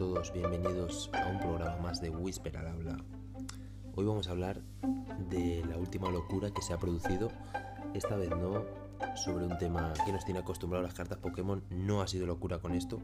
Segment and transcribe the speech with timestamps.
[0.00, 2.96] todos, bienvenidos a un programa más de Whisper al habla.
[3.94, 4.62] Hoy vamos a hablar
[5.28, 7.30] de la última locura que se ha producido,
[7.92, 8.64] esta vez no
[9.14, 12.60] sobre un tema que nos tiene acostumbrado a las cartas Pokémon, no ha sido locura
[12.60, 13.02] con esto,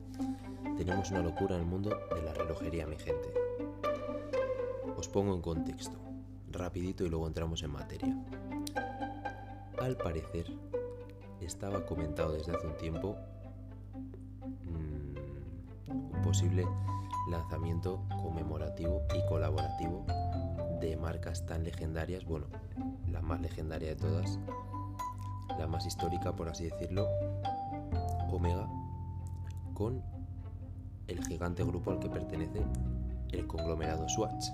[0.79, 3.31] tenemos una locura en el mundo de la relojería, mi gente.
[4.97, 5.99] Os pongo en contexto,
[6.51, 8.17] rapidito y luego entramos en materia.
[9.79, 10.47] Al parecer,
[11.43, 13.19] estaba comentado desde hace un tiempo
[16.27, 16.67] posible
[17.29, 20.05] lanzamiento conmemorativo y colaborativo
[20.81, 22.47] de marcas tan legendarias, bueno,
[23.09, 24.41] la más legendaria de todas,
[25.57, 27.07] la más histórica por así decirlo,
[28.33, 28.69] Omega,
[29.73, 30.03] con
[31.07, 32.61] el gigante grupo al que pertenece
[33.31, 34.47] el conglomerado Swatch.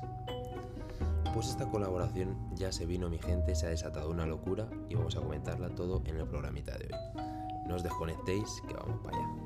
[1.32, 5.16] Pues esta colaboración ya se vino mi gente, se ha desatado una locura y vamos
[5.16, 7.22] a comentarla todo en el programita de hoy.
[7.66, 9.41] No os desconectéis que vamos para allá.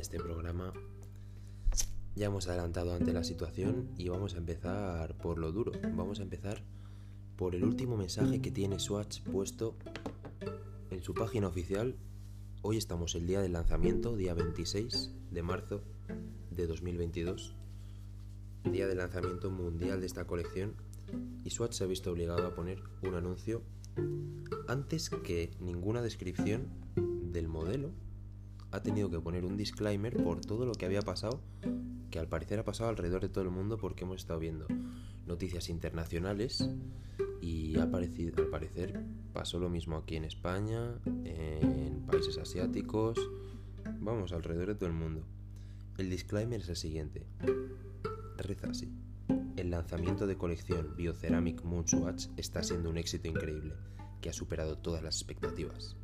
[0.00, 0.72] Este programa.
[2.16, 5.72] Ya hemos adelantado ante la situación y vamos a empezar por lo duro.
[5.94, 6.62] Vamos a empezar
[7.36, 9.76] por el último mensaje que tiene Swatch puesto
[10.90, 11.96] en su página oficial.
[12.62, 15.82] Hoy estamos el día del lanzamiento, día 26 de marzo
[16.50, 17.54] de 2022,
[18.72, 20.76] día del lanzamiento mundial de esta colección,
[21.44, 23.62] y Swatch se ha visto obligado a poner un anuncio
[24.66, 26.68] antes que ninguna descripción
[27.32, 27.90] del modelo
[28.72, 31.40] ha tenido que poner un disclaimer por todo lo que había pasado,
[32.10, 34.66] que al parecer ha pasado alrededor de todo el mundo porque hemos estado viendo
[35.26, 36.68] noticias internacionales
[37.40, 43.18] y al parecer pasó lo mismo aquí en España, en países asiáticos,
[44.00, 45.24] vamos, alrededor de todo el mundo.
[45.98, 47.26] El disclaimer es el siguiente.
[48.36, 48.90] Reza así.
[49.56, 53.74] El lanzamiento de colección Bioceramic Moon Swatch está siendo un éxito increíble,
[54.20, 55.96] que ha superado todas las expectativas.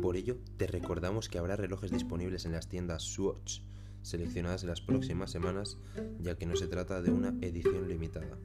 [0.00, 3.60] Por ello, te recordamos que habrá relojes disponibles en las tiendas Swatch,
[4.02, 5.78] seleccionadas en las próximas semanas,
[6.20, 8.38] ya que no se trata de una edición limitada.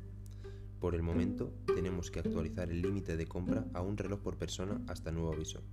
[0.80, 4.80] Por el momento, tenemos que actualizar el límite de compra a un reloj por persona
[4.88, 5.63] hasta nuevo aviso.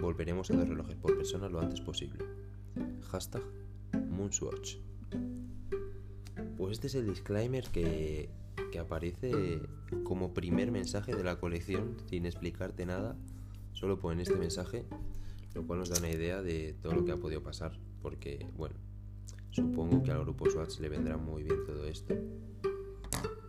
[0.00, 2.24] Volveremos a dos relojes por persona lo antes posible.
[3.10, 3.42] Hashtag
[4.08, 4.76] Moonswatch.
[6.56, 8.30] Pues este es el disclaimer que,
[8.72, 9.60] que aparece
[10.04, 13.16] como primer mensaje de la colección sin explicarte nada
[13.74, 14.86] Solo ponen este mensaje,
[15.52, 18.76] lo cual nos da una idea de todo lo que ha podido pasar, porque, bueno,
[19.50, 22.14] supongo que al grupo Swatch le vendrá muy bien todo esto,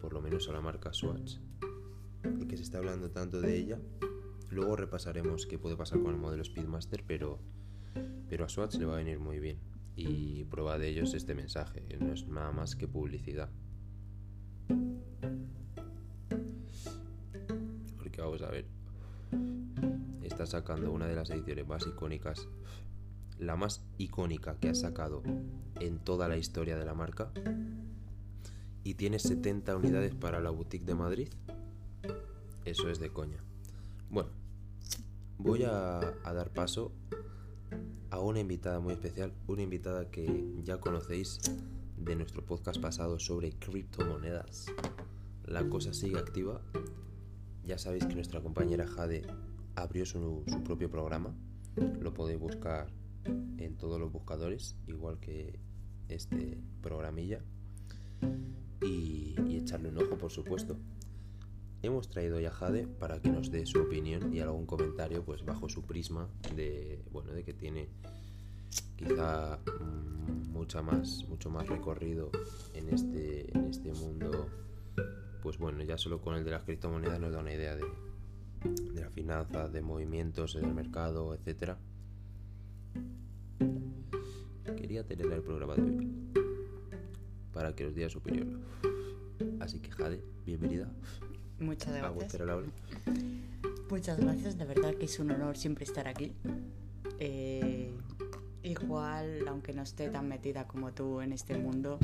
[0.02, 1.38] por lo menos a la marca Swatch,
[2.40, 3.80] y que se está hablando tanto de ella.
[4.50, 7.40] Luego repasaremos qué puede pasar con el modelo Speedmaster, pero,
[8.28, 9.60] pero a Swatch le va a venir muy bien.
[9.96, 13.50] Y prueba de ello es este mensaje, no es nada más que publicidad.
[17.98, 18.66] Porque vamos a ver,
[20.22, 22.48] está sacando una de las ediciones más icónicas,
[23.40, 25.24] la más icónica que ha sacado
[25.80, 27.32] en toda la historia de la marca,
[28.84, 31.30] y tiene 70 unidades para la boutique de Madrid,
[32.66, 33.44] eso es de coña.
[34.10, 34.30] Bueno,
[35.38, 36.92] voy a, a dar paso
[38.10, 41.40] a una invitada muy especial, una invitada que ya conocéis
[41.98, 44.68] de nuestro podcast pasado sobre criptomonedas.
[45.46, 46.62] La cosa sigue activa.
[47.66, 49.24] Ya sabéis que nuestra compañera Jade
[49.76, 51.36] abrió su, propio programa.
[52.00, 52.88] Lo podéis buscar
[53.26, 55.60] en todos los buscadores, igual que
[56.08, 57.42] este programilla.
[58.82, 60.78] Y, echarle un ojo, por supuesto.
[61.82, 65.44] Hemos traído ya a Jade para que nos dé su opinión y algún comentario, pues
[65.44, 67.90] bajo su prisma de, bueno, de que tiene
[68.96, 72.30] quizá mm, mucha más, mucho más recorrido
[72.74, 74.50] en este, en este mundo.
[75.46, 77.86] Pues bueno, ya solo con el de las criptomonedas nos da una idea de,
[78.64, 81.76] de la finanza, de movimientos en el mercado, etc.
[84.76, 86.12] Quería tener el programa de hoy
[87.54, 88.60] para que os diera su opinión.
[89.60, 90.92] Así que Jade, bienvenida.
[91.60, 92.42] Muchas gracias.
[93.88, 96.34] Muchas gracias, de verdad que es un honor siempre estar aquí.
[97.20, 97.94] Eh,
[98.64, 102.00] igual, aunque no esté tan metida como tú en este mundo,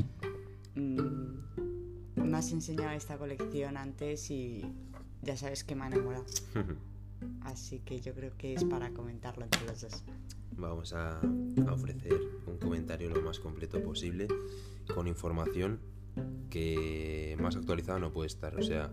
[0.76, 1.51] mm,
[2.32, 4.64] me has enseñado esta colección antes y
[5.20, 6.24] ya sabes que me ha enamorado.
[7.42, 10.02] Así que yo creo que es para comentarlo entre los dos.
[10.56, 11.20] Vamos a,
[11.70, 14.28] ofrecer un comentario lo más completo posible
[14.94, 15.80] con información
[16.48, 18.58] que más actualizada no puede estar.
[18.58, 18.90] O sea,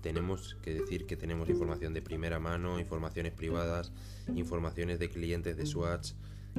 [0.00, 3.92] tenemos que decir que tenemos información de primera mano, informaciones privadas,
[4.34, 6.12] informaciones de clientes de Swatch,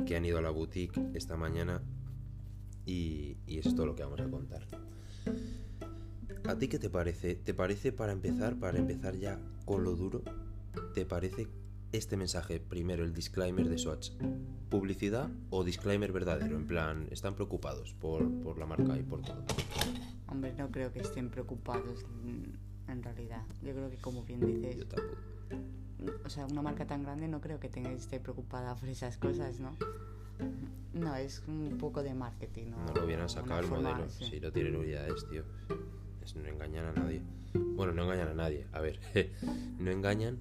[0.05, 1.81] que han ido a la boutique esta mañana
[2.85, 4.67] y, y es todo lo que vamos a contar.
[6.47, 7.35] ¿A ti qué te parece?
[7.35, 10.21] ¿Te parece para empezar, para empezar ya con lo duro?
[10.93, 11.47] ¿Te parece
[11.93, 14.11] este mensaje, primero el disclaimer de Swatch,
[14.69, 19.45] publicidad o disclaimer verdadero, en plan, están preocupados por, por la marca y por todo.
[20.27, 22.03] Hombre, no creo que estén preocupados
[22.87, 23.43] en realidad.
[23.61, 24.77] Yo creo que como bien dices...
[24.77, 25.21] Yo tampoco.
[26.25, 29.59] O sea, una marca tan grande no creo que tenga esté preocupada por esas cosas,
[29.59, 29.77] ¿no?
[30.93, 32.71] No, es un poco de marketing.
[32.71, 35.43] No, no lo hubieran sacado el modelo, si no tienen unidades, tío.
[36.35, 37.21] No engañan a nadie.
[37.53, 38.67] Bueno, no engañan a nadie.
[38.71, 38.99] A ver,
[39.79, 40.39] no engañan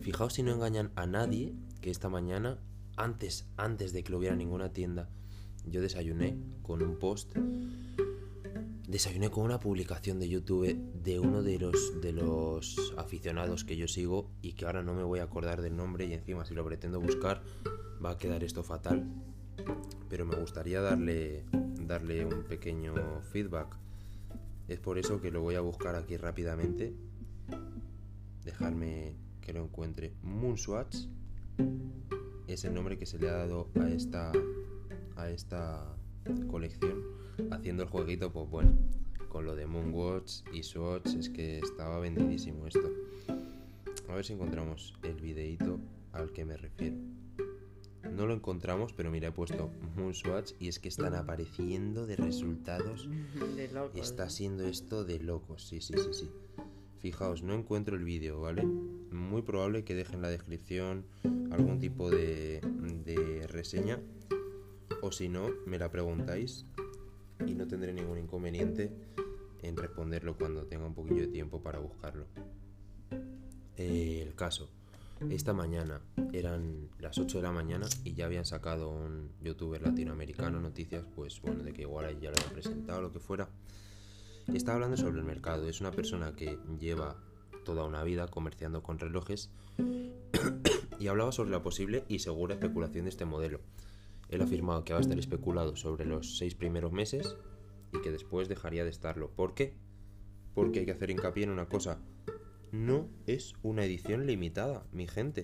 [0.00, 2.58] Fijaos si no engañan a nadie que esta mañana,
[2.96, 5.08] antes, antes de que lo hubiera ninguna tienda,
[5.66, 7.36] yo desayuné con un post.
[8.88, 13.88] Desayuné con una publicación de YouTube de uno de los, de los aficionados que yo
[13.88, 16.64] sigo y que ahora no me voy a acordar del nombre y encima si lo
[16.64, 17.42] pretendo buscar
[18.02, 19.04] va a quedar esto fatal.
[20.08, 21.44] Pero me gustaría darle,
[21.80, 22.94] darle un pequeño
[23.32, 23.76] feedback.
[24.68, 26.94] Es por eso que lo voy a buscar aquí rápidamente.
[28.44, 30.12] Dejarme que lo encuentre.
[30.22, 30.96] Moonswatch
[32.48, 34.32] es el nombre que se le ha dado a esta,
[35.16, 35.96] a esta
[36.48, 37.02] colección.
[37.50, 38.76] Haciendo el jueguito, pues bueno,
[39.28, 42.90] con lo de Moonwatch y Swatch es que estaba vendidísimo esto.
[44.08, 45.78] A ver si encontramos el videíto
[46.12, 46.96] al que me refiero.
[48.16, 53.10] No lo encontramos, pero mira, he puesto Moonswatch y es que están apareciendo de resultados.
[53.56, 54.00] De locos.
[54.00, 56.30] Está siendo esto de locos, sí, sí, sí, sí.
[56.98, 58.64] Fijaos, no encuentro el vídeo, ¿vale?
[58.64, 61.04] Muy probable que deje en la descripción
[61.50, 62.62] algún tipo de,
[63.48, 64.00] reseña.
[65.02, 66.64] O si no, me la preguntáis
[67.46, 68.90] y no tendré ningún inconveniente
[69.62, 72.24] en responderlo cuando tenga un poquillo de tiempo para buscarlo.
[73.76, 74.70] Eh, el caso,
[75.30, 76.00] esta mañana
[76.32, 81.40] eran las 8 de la mañana y ya habían sacado un youtuber latinoamericano noticias, pues
[81.40, 83.48] bueno, de que igual ya lo habían presentado lo que fuera.
[84.52, 85.68] Está hablando sobre el mercado.
[85.68, 87.16] Es una persona que lleva
[87.64, 89.50] toda una vida comerciando con relojes
[91.00, 93.60] y hablaba sobre la posible y segura especulación de este modelo.
[94.28, 97.36] Él ha afirmado que va a estar especulado sobre los seis primeros meses
[97.92, 99.30] y que después dejaría de estarlo.
[99.30, 99.74] ¿Por qué?
[100.54, 101.98] Porque hay que hacer hincapié en una cosa.
[102.76, 105.42] No es una edición limitada, mi gente.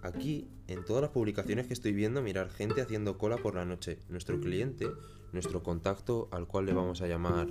[0.00, 3.98] Aquí, en todas las publicaciones que estoy viendo, mirar gente haciendo cola por la noche.
[4.08, 4.86] Nuestro cliente,
[5.32, 7.48] nuestro contacto al cual le vamos a llamar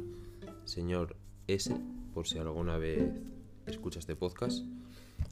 [0.64, 1.18] señor
[1.48, 1.76] S,
[2.14, 3.04] por si alguna vez
[3.66, 4.64] escucha este podcast,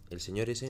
[0.09, 0.69] el señor S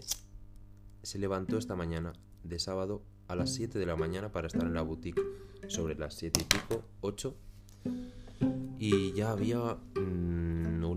[1.02, 2.14] se levantó esta mañana
[2.44, 5.22] de sábado a las 7 de la mañana para estar en la boutique
[5.68, 7.36] sobre las 7 y pico, 8,
[8.78, 10.47] y ya había mm,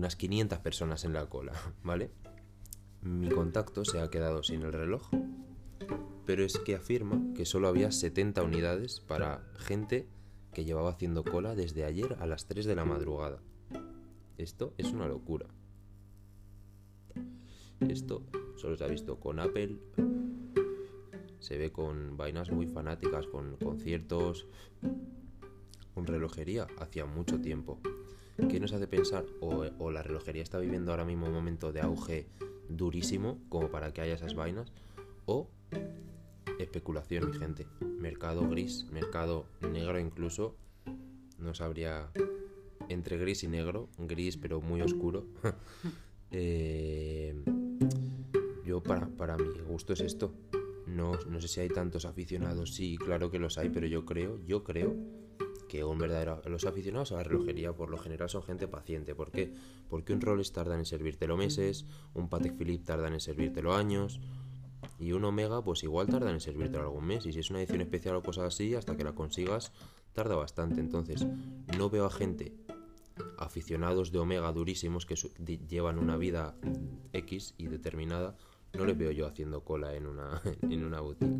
[0.01, 1.53] unas 500 personas en la cola,
[1.83, 2.09] ¿vale?
[3.03, 5.07] Mi contacto se ha quedado sin el reloj,
[6.25, 10.07] pero es que afirma que solo había 70 unidades para gente
[10.53, 13.43] que llevaba haciendo cola desde ayer a las 3 de la madrugada.
[14.39, 15.45] Esto es una locura.
[17.79, 18.23] Esto
[18.57, 19.77] solo se ha visto con Apple.
[21.39, 24.47] Se ve con vainas muy fanáticas, con conciertos,
[25.93, 27.79] con relojería, hacía mucho tiempo.
[28.49, 29.25] ¿Qué nos hace pensar?
[29.39, 32.27] O, la relojería está viviendo ahora mismo un momento de auge
[32.69, 34.71] durísimo, como para que haya esas vainas,
[35.25, 35.47] o
[36.59, 37.67] especulación, mi gente.
[37.99, 40.55] Mercado gris, mercado negro incluso.
[41.37, 42.09] No sabría
[42.89, 45.25] entre gris y negro, gris pero muy oscuro.
[46.33, 47.35] Eh,
[48.65, 50.33] yo para, para mi gusto es esto.
[50.87, 54.39] No, no sé si hay tantos aficionados, sí, claro que los hay, pero yo creo,
[54.47, 54.95] yo creo
[55.71, 59.15] que un verdadero los aficionados a la relojería por lo general son gente paciente.
[59.15, 59.53] ¿Por qué?
[59.89, 64.19] Porque un Rolex tardan en servírtelo meses, un Patek Philippe tardan en servírtelo años
[64.99, 67.79] y un Omega pues igual tardan en servírtelo algún mes y si es una edición
[67.79, 69.71] especial o cosas así hasta que la consigas
[70.11, 70.81] tarda bastante.
[70.81, 71.25] Entonces
[71.77, 72.53] no veo a gente
[73.37, 75.15] aficionados de Omega durísimos que
[75.69, 76.53] llevan una vida
[77.13, 78.35] X y determinada,
[78.73, 81.31] no les veo yo haciendo cola en una, en una boutique.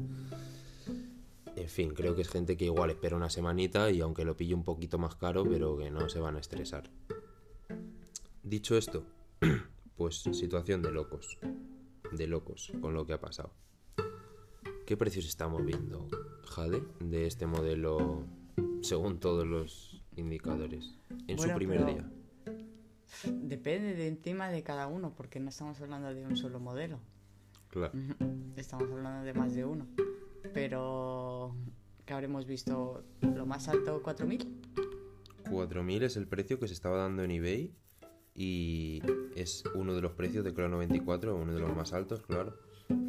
[1.56, 4.56] En fin, creo que es gente que igual espera una semanita y aunque lo pille
[4.56, 6.90] un poquito más caro, pero que no se van a estresar.
[8.44, 9.06] Dicho esto,
[9.96, 11.38] pues situación de locos.
[12.12, 13.54] De locos con lo que ha pasado.
[14.86, 16.08] ¿Qué precios estamos viendo,
[16.46, 18.26] Jade, de este modelo
[18.82, 20.96] según todos los indicadores
[21.28, 22.12] en su primer día?
[23.26, 27.00] Depende de encima de cada uno, porque no estamos hablando de un solo modelo.
[27.70, 27.94] Claro.
[28.56, 29.88] Estamos hablando de más de uno.
[30.54, 31.56] Pero
[32.06, 34.62] que habremos visto lo más alto 4000.
[35.50, 37.74] 4000 es el precio que se estaba dando en eBay
[38.36, 39.02] y
[39.36, 42.58] es uno de los precios de Crono 24, uno de los más altos, claro.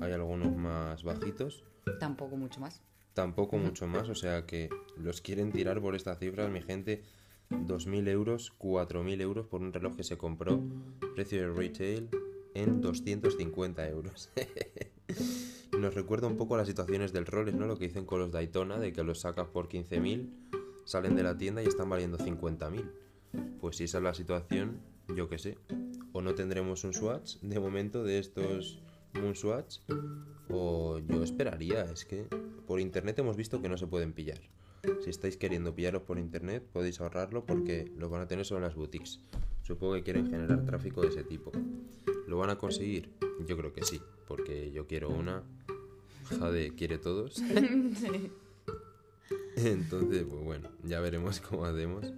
[0.01, 1.65] Hay algunos más bajitos.
[1.99, 2.81] Tampoco mucho más.
[3.15, 7.03] tampoco mucho más, o sea que los quieren tirar por estas cifras, mi gente.
[7.51, 10.63] 2.000 euros, 4.000 euros por un reloj que se compró,
[11.15, 12.09] precio de retail
[12.55, 14.31] en 250 euros.
[15.79, 17.67] Nos recuerda un poco a las situaciones del Rolex, ¿no?
[17.67, 20.29] Lo que dicen con los Daytona, de que los sacas por 15.000,
[20.85, 22.91] salen de la tienda y están valiendo 50.000.
[23.61, 24.81] Pues si esa es la situación,
[25.17, 25.59] yo qué sé.
[26.13, 28.83] O no tendremos un Swatch de momento de estos
[29.15, 29.79] Moon Swatch,
[30.49, 32.27] o yo esperaría, es que
[32.67, 34.41] por internet hemos visto que no se pueden pillar.
[35.03, 38.65] Si estáis queriendo pillaros por internet, podéis ahorrarlo porque lo van a tener solo en
[38.65, 39.21] las boutiques.
[39.63, 41.53] Supongo que quieren generar tráfico de ese tipo.
[42.27, 43.11] ¿Lo van a conseguir?
[43.47, 45.45] Yo creo que sí, porque yo quiero una.
[46.33, 47.43] Jade quiere todos.
[49.57, 52.13] Entonces, pues bueno, ya veremos cómo hacemos.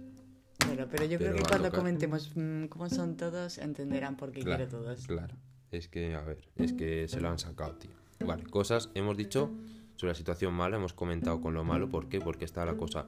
[0.65, 4.67] Bueno, pero yo creo que cuando comentemos mm, cómo son todos, entenderán por qué quiere
[4.67, 5.05] todos.
[5.05, 5.35] Claro,
[5.71, 7.91] es que, a ver, es que se lo han sacado, tío.
[8.25, 9.51] Vale, cosas, hemos dicho
[9.95, 12.19] sobre la situación mala, hemos comentado con lo malo, ¿por qué?
[12.19, 13.07] Porque está la cosa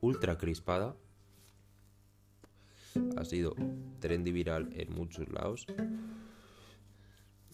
[0.00, 0.96] ultra crispada.
[3.16, 3.54] Ha sido
[4.00, 5.66] trendy viral en muchos lados.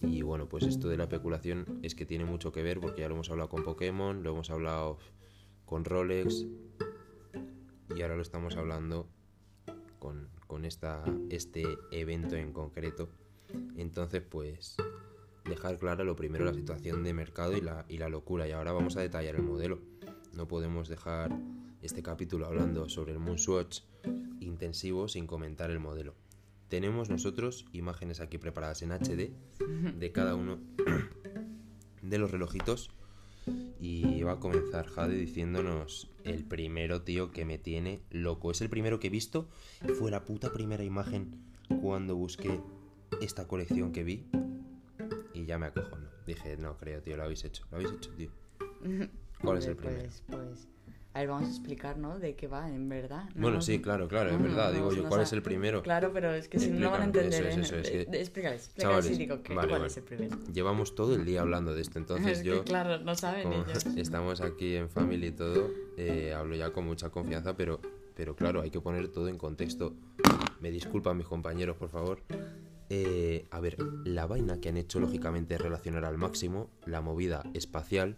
[0.06, 3.08] Y bueno, pues esto de la especulación es que tiene mucho que ver porque ya
[3.08, 4.98] lo hemos hablado con Pokémon, lo hemos hablado
[5.64, 6.46] con Rolex
[7.94, 9.08] y ahora lo estamos hablando
[9.98, 13.08] con, con esta, este evento en concreto.
[13.76, 14.76] Entonces, pues
[15.44, 18.48] dejar clara lo primero la situación de mercado y la, y la locura.
[18.48, 19.80] Y ahora vamos a detallar el modelo.
[20.32, 21.36] No podemos dejar
[21.82, 23.80] este capítulo hablando sobre el Moonswatch
[24.40, 26.14] intensivo sin comentar el modelo.
[26.74, 29.30] Tenemos nosotros imágenes aquí preparadas en HD
[29.96, 30.58] de cada uno
[32.02, 32.90] de los relojitos.
[33.78, 38.50] Y va a comenzar Jade diciéndonos el primero, tío, que me tiene loco.
[38.50, 39.48] Es el primero que he visto.
[40.00, 41.44] Fue la puta primera imagen
[41.80, 42.60] cuando busqué
[43.20, 44.26] esta colección que vi
[45.32, 46.08] y ya me acojono.
[46.26, 47.64] Dije, no creo, tío, lo habéis hecho.
[47.70, 48.30] Lo habéis hecho, tío.
[49.40, 50.00] ¿Cuál es el primero?
[50.00, 50.68] Pues, pues,
[51.14, 52.18] a ver, vamos a explicar, ¿no?
[52.18, 53.28] De qué va, en verdad.
[53.36, 54.72] bueno, sí, claro, claro, es verdad.
[54.72, 55.80] digo yo, ¿cuál es el primero?
[55.80, 57.46] Claro, pero es que si no lo van a entender.
[57.46, 58.00] Eso, eso, es que...
[58.00, 60.36] Explícales, explícales digo, ¿cuál es el primero?
[60.52, 62.64] Llevamos todo el día hablando de esto, entonces yo...
[62.64, 63.86] claro, no saben ellos.
[63.96, 67.80] Estamos aquí en Family y todo, eh, hablo ya con mucha confianza, pero,
[68.16, 69.94] pero claro, hay que poner todo en contexto.
[70.60, 72.22] Me disculpan mis compañeros, por favor.
[72.90, 77.44] Eh, a ver, la vaina que han hecho lógicamente es relacionar al máximo la movida
[77.54, 78.16] espacial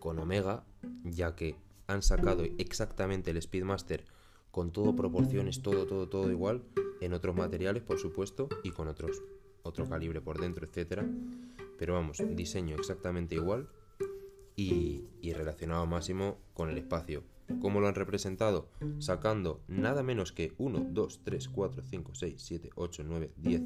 [0.00, 0.64] con Omega,
[1.04, 4.04] ya que han sacado exactamente el Speedmaster
[4.50, 6.62] con todo proporciones, todo, todo, todo igual,
[7.00, 9.22] en otros materiales, por supuesto, y con otros,
[9.62, 11.04] otro calibre por dentro, etcétera.
[11.76, 13.68] Pero vamos, diseño exactamente igual
[14.54, 17.24] y, y relacionado máximo con el espacio.
[17.60, 18.68] ¿Cómo lo han representado?
[19.00, 23.62] Sacando nada menos que 1, 2, 3, 4, 5, 6, 7, 8, 9, 10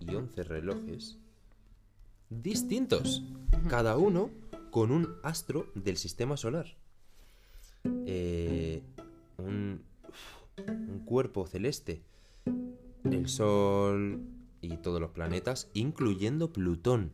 [0.00, 1.18] y 11 relojes
[2.28, 3.24] distintos.
[3.68, 4.30] Cada uno
[4.70, 6.66] con un astro del sistema solar.
[8.06, 8.82] Eh,
[9.38, 9.82] un,
[10.66, 12.02] un cuerpo celeste.
[13.04, 14.20] El Sol
[14.60, 17.12] y todos los planetas, incluyendo Plutón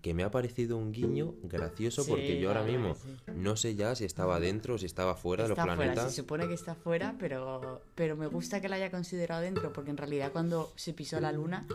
[0.00, 2.96] que me ha parecido un guiño gracioso porque yo ahora mismo
[3.34, 6.10] no sé ya si estaba dentro o si estaba fuera de los planetas.
[6.10, 9.90] Se supone que está fuera, pero, pero me gusta que la haya considerado dentro porque
[9.90, 11.66] en realidad cuando se pisó la luna,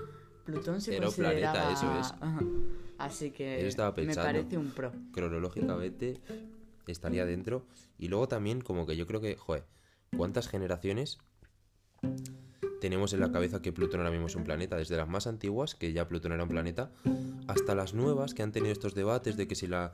[0.46, 1.54] Plutón se Era consideraba...
[1.54, 2.14] planeta, eso es.
[3.00, 3.70] Así que
[4.06, 4.92] me parece un pro.
[5.14, 6.20] Cronológicamente
[6.88, 7.66] estaría dentro
[7.98, 9.66] y luego también como que yo creo que, joder,
[10.16, 11.18] ¿cuántas generaciones
[12.82, 15.76] tenemos en la cabeza que Plutón ahora mismo es un planeta, desde las más antiguas,
[15.76, 16.92] que ya Plutón era un planeta,
[17.48, 19.94] hasta las nuevas que han tenido estos debates de que si la,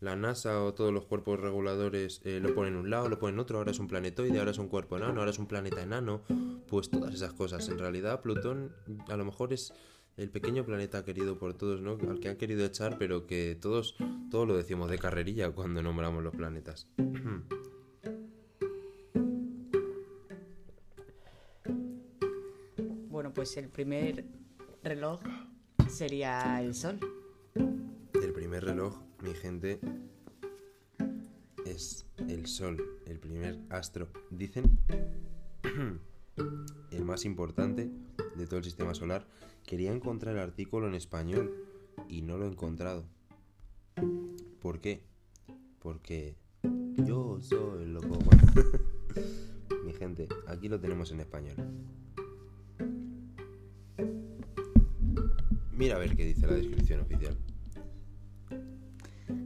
[0.00, 3.40] NASA o todos los cuerpos reguladores eh, lo ponen en un lado, lo ponen en
[3.40, 6.22] otro, ahora es un planetoide, ahora es un cuerpo enano, ahora es un planeta enano,
[6.68, 7.68] pues todas esas cosas.
[7.68, 8.72] En realidad Plutón
[9.08, 9.72] a lo mejor es
[10.16, 11.98] el pequeño planeta querido por todos, ¿no?
[12.10, 13.96] Al que han querido echar, pero que todos,
[14.30, 16.88] todos lo decimos de carrerilla cuando nombramos los planetas.
[23.36, 24.24] pues el primer
[24.82, 25.20] reloj
[25.90, 26.98] sería el sol.
[27.54, 29.78] El primer reloj, mi gente,
[31.66, 34.08] es el sol, el primer astro.
[34.30, 34.78] Dicen
[36.90, 37.90] el más importante
[38.36, 39.26] de todo el sistema solar.
[39.66, 41.52] Quería encontrar el artículo en español
[42.08, 43.04] y no lo he encontrado.
[44.62, 45.02] ¿Por qué?
[45.80, 46.36] Porque
[47.04, 48.16] yo soy loco.
[49.84, 51.56] mi gente, aquí lo tenemos en español.
[55.72, 57.36] Mira a ver qué dice la descripción oficial.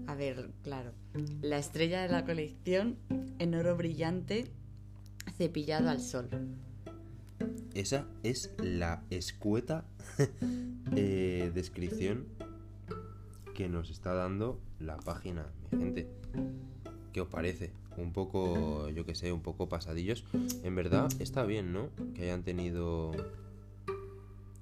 [0.07, 0.93] A ver, claro.
[1.41, 2.99] La estrella de la colección
[3.39, 4.45] en oro brillante
[5.39, 6.29] cepillado al sol.
[7.75, 9.85] Esa es la escueta
[10.97, 12.27] eh, descripción
[13.55, 16.09] que nos está dando la página, mi gente.
[17.13, 17.73] ¿Qué os parece?
[17.97, 20.25] Un poco, yo que sé, un poco pasadillos.
[20.65, 21.91] En verdad está bien, ¿no?
[22.15, 23.13] Que hayan tenido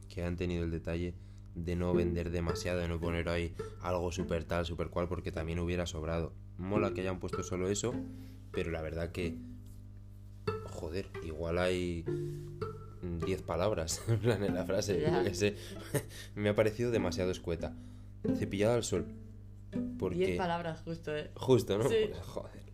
[0.09, 1.15] que hayan tenido el detalle
[1.55, 5.59] de no vender demasiado, de no poner ahí algo súper tal, súper cual, porque también
[5.61, 6.33] hubiera sobrado.
[6.57, 7.95] Mola que hayan puesto solo eso,
[8.53, 9.38] pero la verdad que,
[10.65, 12.05] joder, igual hay
[13.02, 15.57] 10 palabras en plan en la frase, yo que sé.
[16.35, 17.75] Me ha parecido demasiado escueta.
[18.37, 19.07] Cepillado al sol.
[19.99, 20.26] Porque...
[20.26, 21.31] 10 palabras justo, ¿eh?
[21.35, 21.85] Justo, ¿no?
[21.85, 22.69] Pues, joder.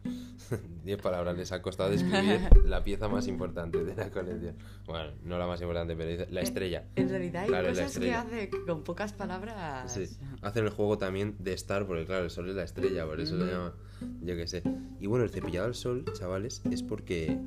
[0.85, 4.57] 10 palabras les ha costado describir la pieza más importante de la colección.
[4.87, 6.85] Bueno, no la más importante, pero la estrella.
[6.97, 9.93] En realidad hay cosas que hace con pocas palabras.
[9.93, 13.21] Sí, hacen el juego también de estar, porque claro, el sol es la estrella, por
[13.21, 13.75] eso lo llama,
[14.23, 14.63] yo qué sé.
[15.01, 17.39] Y bueno, el cepillado al sol, chavales, es porque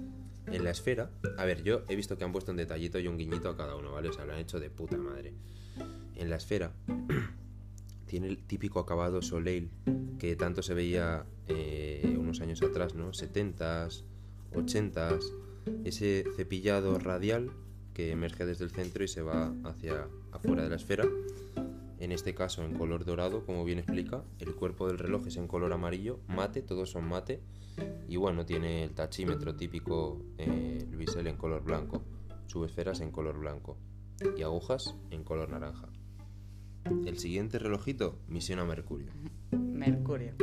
[0.52, 3.18] en la esfera, a ver, yo he visto que han puesto un detallito y un
[3.18, 4.10] guiñito a cada uno, ¿vale?
[4.10, 5.34] O sea, lo han hecho de puta madre.
[6.16, 6.72] En la esfera
[8.06, 9.70] tiene el típico acabado Soleil
[10.18, 13.12] que tanto se veía eh, unos años atrás, ¿no?
[13.12, 14.04] 70s,
[14.54, 15.32] 80s,
[15.84, 17.52] ese cepillado radial
[17.94, 21.06] que emerge desde el centro y se va hacia afuera de la esfera.
[22.00, 25.48] En este caso en color dorado, como bien explica, el cuerpo del reloj es en
[25.48, 27.42] color amarillo, mate, todos son mate,
[28.08, 32.04] y bueno, tiene el tachímetro típico eh, el bisel en color blanco,
[32.48, 33.78] subesferas en color blanco
[34.38, 35.90] y agujas en color naranja.
[37.06, 39.12] El siguiente relojito, misión a Mercurio.
[39.52, 40.34] Mercurio.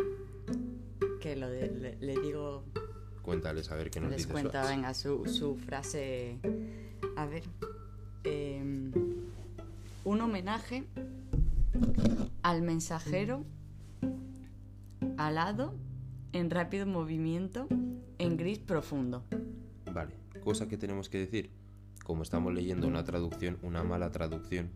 [1.21, 2.64] Que lo le, digo.
[3.23, 6.38] Cuéntales a ver qué nos les cuenta, venga, su, su, frase.
[7.17, 7.45] A ver.
[8.25, 8.93] Em,
[10.05, 10.85] un homenaje
[12.43, 13.45] al mensajero
[15.17, 15.75] alado
[16.35, 17.67] en rápido movimiento
[18.19, 19.25] en gris profundo.
[19.93, 21.50] Vale, cosa que tenemos que decir.
[22.05, 24.69] Como estamos leyendo una traducción, una mala traducción,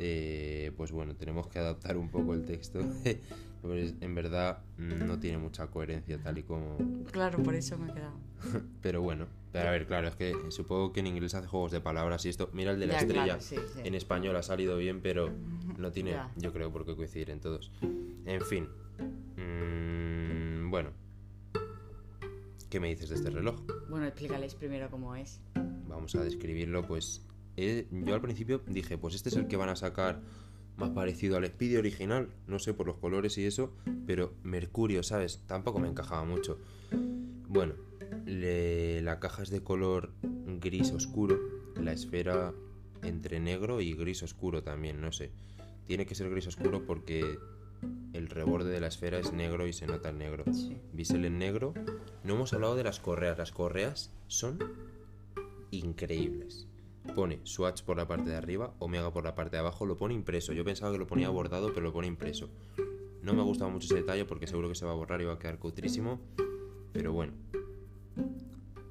[0.00, 2.80] eh, pues bueno, tenemos que adaptar un poco el texto.
[3.62, 6.76] pues en verdad no tiene mucha coherencia tal y como...
[7.12, 8.14] Claro, por eso me he quedado.
[8.82, 11.80] pero bueno, pero a ver, claro, es que supongo que en inglés hace juegos de
[11.80, 12.50] palabras y esto...
[12.52, 13.38] Mira el de la estrella,
[13.84, 15.30] en español ha salido bien, pero
[15.78, 17.70] no tiene, yo creo, por qué coincidir en todos.
[18.24, 18.68] En fin.
[19.36, 20.27] Mm,
[20.70, 20.90] bueno.
[22.70, 23.60] ¿Qué me dices de este reloj?
[23.88, 25.40] Bueno, explícales primero cómo es.
[25.88, 27.26] Vamos a describirlo, pues
[27.56, 30.20] yo al principio dije, pues este es el que van a sacar
[30.76, 33.74] más parecido al Speedy original, no sé por los colores y eso,
[34.06, 35.42] pero Mercurio, ¿sabes?
[35.46, 36.58] Tampoco me encajaba mucho.
[37.48, 37.74] Bueno,
[38.26, 40.12] la caja es de color
[40.60, 41.38] gris oscuro,
[41.82, 42.52] la esfera
[43.02, 45.32] entre negro y gris oscuro también, no sé.
[45.86, 47.38] Tiene que ser gris oscuro porque
[48.12, 50.44] el reborde de la esfera es negro y se nota el negro.
[50.92, 51.74] Bisel en negro.
[52.24, 53.38] No hemos hablado de las correas.
[53.38, 54.58] Las correas son
[55.70, 56.68] increíbles
[57.14, 60.14] pone Swatch por la parte de arriba, Omega por la parte de abajo, lo pone
[60.14, 60.52] impreso.
[60.52, 62.48] Yo pensaba que lo ponía bordado, pero lo pone impreso.
[63.22, 65.24] No me ha gustado mucho ese detalle porque seguro que se va a borrar y
[65.24, 66.20] va a quedar cutrísimo.
[66.92, 67.32] Pero bueno.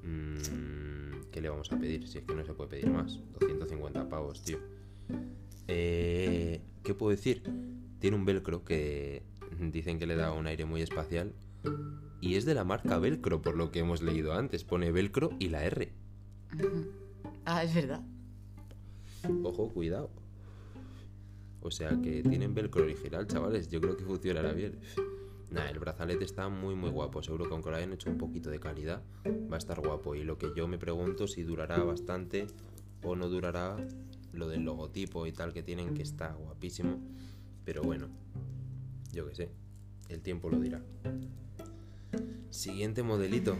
[0.02, 2.06] Mm, ¿Qué le vamos a pedir?
[2.06, 3.18] Si es que no se puede pedir más.
[3.40, 4.58] 250 pavos, tío.
[5.66, 7.42] Eh, ¿Qué puedo decir?
[7.98, 9.22] Tiene un velcro que
[9.60, 11.32] dicen que le da un aire muy espacial.
[12.20, 14.64] Y es de la marca Velcro, por lo que hemos leído antes.
[14.64, 15.92] Pone Velcro y la R.
[17.44, 18.02] Ah, es verdad.
[19.42, 20.10] Ojo, cuidado.
[21.60, 23.68] O sea que tienen velcro original, chavales.
[23.68, 24.78] Yo creo que funcionará bien.
[25.50, 27.22] Nada, el brazalete está muy muy guapo.
[27.22, 29.02] Seguro que aunque lo hayan hecho un poquito de calidad,
[29.50, 30.14] va a estar guapo.
[30.14, 32.46] Y lo que yo me pregunto si durará bastante
[33.02, 33.76] o no durará
[34.32, 36.98] lo del logotipo y tal que tienen, que está guapísimo.
[37.68, 38.08] Pero bueno,
[39.12, 39.50] yo qué sé.
[40.08, 40.80] El tiempo lo dirá.
[42.48, 43.58] Siguiente modelito.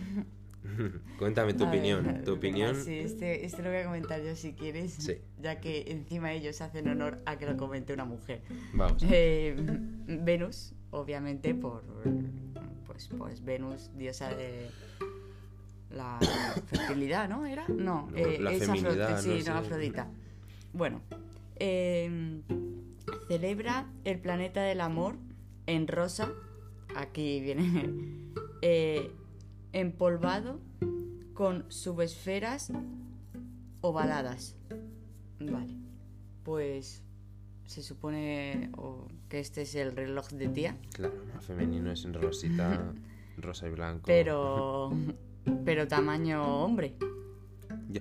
[1.18, 2.22] Cuéntame tu opinión.
[2.24, 2.74] tu opinión.
[2.74, 4.96] Sí, este, este, lo voy a comentar yo si quieres.
[5.42, 8.40] Ya que encima ellos hacen honor a que lo comente una mujer.
[8.72, 9.04] Vamos.
[9.10, 9.54] Eh,
[10.06, 11.84] Venus, obviamente, por.
[12.86, 14.70] Pues, pues Venus, diosa de
[15.90, 16.18] la
[16.64, 17.44] fertilidad, ¿no?
[17.44, 17.68] ¿Era?
[17.68, 19.20] No, eh, la es Afrodita.
[19.20, 20.10] Sí, no, Afrodita.
[20.72, 21.02] Bueno,
[21.56, 22.42] em,
[23.28, 25.16] celebra el planeta del amor
[25.66, 26.32] en rosa.
[26.96, 28.24] Aquí viene.
[28.60, 29.12] Eh,
[29.72, 30.60] empolvado
[31.32, 32.72] con subesferas
[33.80, 34.56] ovaladas.
[35.38, 35.76] Vale,
[36.42, 37.04] pues
[37.66, 38.72] se supone
[39.28, 40.76] que este es el reloj de tía.
[40.92, 42.92] Claro, femenino es en rosita,
[43.36, 44.02] rosa y blanco.
[44.06, 44.90] Pero,
[45.64, 46.96] pero tamaño hombre.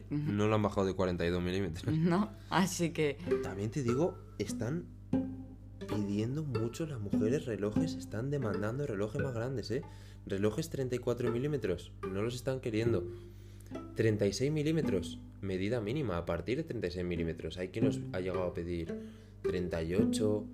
[0.09, 1.95] no lo han bajado de 42 milímetros.
[1.95, 3.19] No, así que...
[3.43, 4.96] También te digo, están
[5.87, 9.81] pidiendo mucho las mujeres relojes, están demandando relojes más grandes, ¿eh?
[10.25, 13.03] Relojes 34 milímetros, no los están queriendo.
[13.95, 17.57] 36 milímetros, medida mínima, a partir de 36 milímetros.
[17.57, 18.93] Hay quien nos ha llegado a pedir
[19.43, 20.45] 38,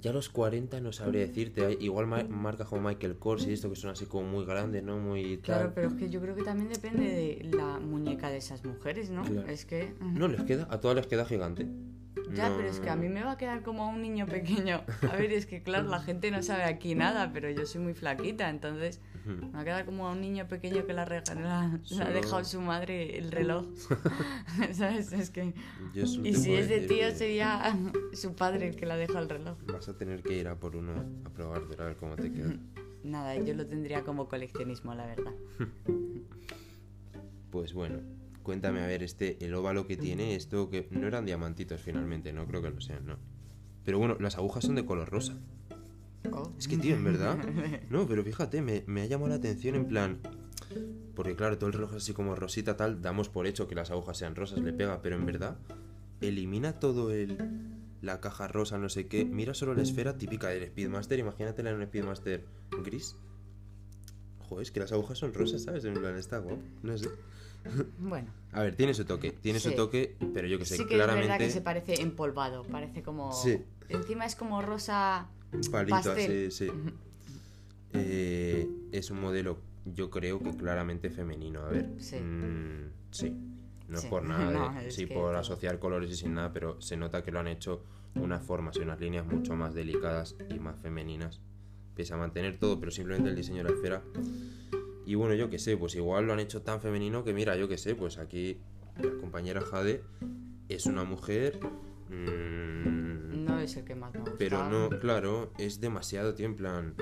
[0.00, 1.78] Ya los 40 no sabría decirte.
[1.80, 4.98] Igual marcas como Michael Kors y esto que son así como muy grandes, ¿no?
[4.98, 8.64] Muy Claro, pero es que yo creo que también depende de la muñeca de esas
[8.64, 9.22] mujeres, ¿no?
[9.46, 9.94] Es que...
[10.00, 11.68] No, les queda, a todas les queda gigante.
[12.34, 14.82] Ya, pero es que a mí me va a quedar como a un niño pequeño.
[15.10, 17.94] A ver, es que claro, la gente no sabe aquí nada, pero yo soy muy
[17.94, 22.44] flaquita, entonces me va a quedar como a un niño pequeño que la, ha dejado
[22.44, 23.66] su madre el reloj.
[24.72, 25.12] ¿Sabes?
[25.12, 25.54] Es que...
[25.94, 27.74] y si es de tío sería
[28.12, 29.56] su padre el que la deja el reloj.
[29.72, 30.92] Vas a tener que ir a por uno
[31.24, 32.54] a probar, a ver cómo te queda.
[33.04, 35.32] Nada, yo lo tendría como coleccionismo, la verdad.
[37.50, 37.98] pues bueno,
[38.42, 42.46] Cuéntame, a ver, este, el óvalo que tiene, esto que no eran diamantitos finalmente, no
[42.46, 43.16] creo que lo sean, no.
[43.84, 45.34] Pero bueno, las agujas son de color rosa.
[46.32, 46.52] Oh.
[46.58, 47.38] Es que, tío, en verdad.
[47.90, 50.18] No, pero fíjate, me, me ha llamado la atención en plan.
[51.14, 54.16] Porque claro, todo el reloj así como rosita tal, damos por hecho que las agujas
[54.16, 55.58] sean rosas, le pega, pero en verdad
[56.22, 57.36] elimina todo el
[58.00, 59.24] la caja rosa, no sé qué.
[59.24, 62.44] Mira solo la esfera típica del Speedmaster, imagínatela en un Speedmaster
[62.82, 63.16] gris.
[64.48, 65.84] Joder, es que las agujas son rosas, ¿sabes?
[65.84, 67.08] En plan está guapo, no sé.
[67.98, 68.30] Bueno.
[68.52, 71.24] A ver, tiene su toque, tiene su toque, pero yo que sé, sí que claramente...
[71.24, 73.32] es verdad que se parece empolvado, parece como...
[73.32, 73.58] Sí.
[73.88, 75.28] Encima es como rosa
[75.70, 76.68] Palito, sí, sí.
[77.92, 81.90] Eh, es un modelo, yo creo que claramente femenino, a ver.
[81.98, 82.16] Sí.
[82.16, 83.36] Mm, sí.
[83.88, 87.30] No es por nada, sí, por asociar colores y sin nada, pero se nota que
[87.30, 91.40] lo han hecho unas formas y unas líneas mucho más delicadas y más femeninas.
[91.94, 94.02] Pese a mantener todo, pero simplemente el diseño de la esfera
[95.04, 97.68] y bueno, yo qué sé, pues igual lo han hecho tan femenino que mira, yo
[97.68, 98.58] qué sé, pues aquí
[99.00, 100.02] la compañera Jade
[100.68, 101.58] es una mujer...
[102.08, 104.36] Mm, no es el que más me gusta.
[104.38, 106.94] Pero no, claro, es demasiado, tío, en plan...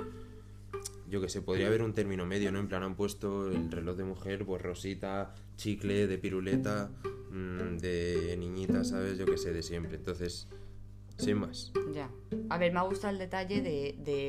[1.08, 2.60] Yo que sé, podría haber un término medio, ¿no?
[2.60, 6.92] En plan han puesto el reloj de mujer, pues rosita, chicle, de piruleta,
[7.30, 9.18] mm, de niñita, ¿sabes?
[9.18, 9.96] Yo que sé, de siempre.
[9.96, 10.46] Entonces,
[11.18, 11.72] sin más.
[11.92, 12.08] Ya.
[12.48, 14.28] A ver, me ha gustado el detalle de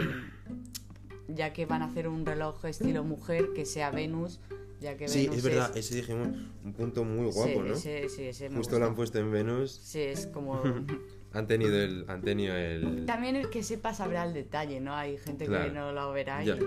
[1.36, 4.40] ya que van a hacer un reloj estilo mujer que sea Venus.
[4.80, 6.30] Ya que sí, es verdad, ese dijimos
[6.64, 7.76] un punto muy guapo, ¿no?
[7.76, 9.72] Sí, sí, ese Justo lo han puesto en Venus.
[9.72, 10.62] Sí, es como.
[11.34, 12.06] han tenido el.
[12.08, 13.06] Han tenido el.
[13.06, 14.96] También el que sepa sabrá el detalle, ¿no?
[14.96, 16.58] Hay gente que no lo verá ya.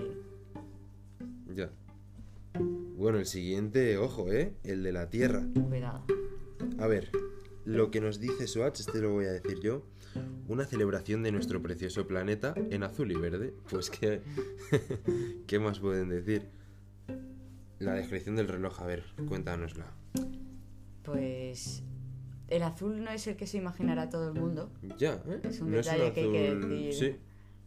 [1.53, 1.71] Ya.
[2.97, 4.55] Bueno, el siguiente, ojo, ¿eh?
[4.63, 5.45] El de la Tierra.
[5.69, 6.05] Cuidado.
[6.79, 7.11] A ver,
[7.65, 9.83] lo que nos dice Swatch, este lo voy a decir yo
[10.49, 13.55] una celebración de nuestro precioso planeta en azul y verde.
[13.71, 14.23] Pues que,
[15.47, 16.49] ¿qué más pueden decir?
[17.79, 19.87] La descripción del reloj, a ver, cuéntanosla.
[21.03, 21.83] Pues
[22.49, 24.71] el azul no es el que se imaginará todo el mundo.
[24.99, 25.41] Ya, ¿eh?
[25.45, 26.95] Es un detalle que hay que decir.
[26.95, 27.17] Sí.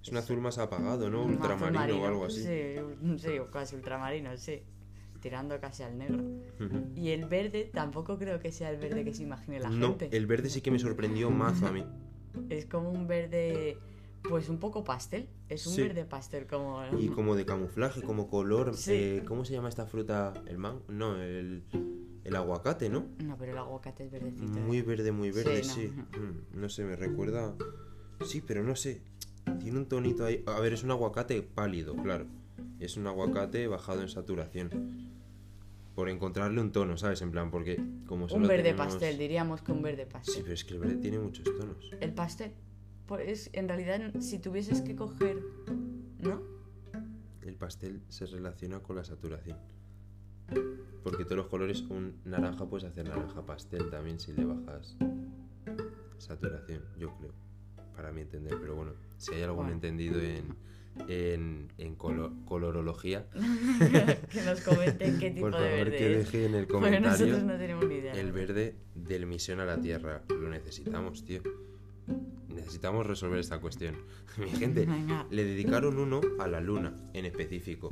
[0.01, 1.25] Es un azul más apagado, ¿no?
[1.25, 2.43] Ultramarino o algo así.
[2.43, 2.75] Sí,
[3.17, 4.61] sí, casi ultramarino, sí.
[5.19, 6.23] Tirando casi al negro.
[6.95, 10.07] Y el verde tampoco creo que sea el verde que se imagine la gente.
[10.09, 11.83] No, el verde sí que me sorprendió más a mí.
[12.49, 13.77] Es como un verde,
[14.23, 15.29] pues un poco pastel.
[15.49, 16.83] Es un verde pastel como...
[16.97, 18.73] Y como de camuflaje, como color.
[18.87, 20.33] Eh, ¿Cómo se llama esta fruta?
[20.45, 20.79] ¿El man?
[20.87, 21.63] No, el,
[22.23, 23.05] el aguacate, ¿no?
[23.23, 24.59] No, pero el aguacate es verdecito.
[24.59, 24.83] Muy ¿eh?
[24.83, 25.87] verde, muy verde, sí.
[25.87, 26.69] Mm, no.
[26.69, 27.55] sé, me recuerda...
[28.25, 29.01] Sí, pero no sé.
[29.59, 30.43] Tiene un tonito ahí.
[30.47, 32.25] A ver, es un aguacate pálido, claro.
[32.79, 35.16] Es un aguacate bajado en saturación
[35.97, 37.23] por encontrarle un tono, ¿sabes?
[37.23, 40.31] En plan, porque como Un verde pastel, diríamos que un verde pastel.
[40.31, 41.91] Sí, pero es que el verde tiene muchos tonos.
[41.99, 42.53] El pastel,
[43.07, 45.41] pues en realidad si tuvieses que coger,
[46.19, 46.43] ¿no?
[47.41, 49.57] El pastel se relaciona con la saturación.
[51.03, 54.95] Porque todos los colores, un naranja puedes hacer naranja pastel también si le bajas
[56.19, 57.33] saturación, yo creo,
[57.95, 58.55] para mi entender.
[58.61, 60.45] Pero bueno, si hay algún entendido en
[61.07, 63.25] en, en colorología.
[64.31, 67.95] que nos comenten qué tipo de verde que deje en el comentario no tenemos ni
[67.95, 68.13] idea.
[68.13, 70.23] el verde del Misión a la Tierra.
[70.29, 71.41] Lo necesitamos, tío.
[72.47, 73.95] Necesitamos resolver esta cuestión.
[74.37, 74.87] Mi gente,
[75.29, 77.89] le dedicaron uno a la Luna, en específico.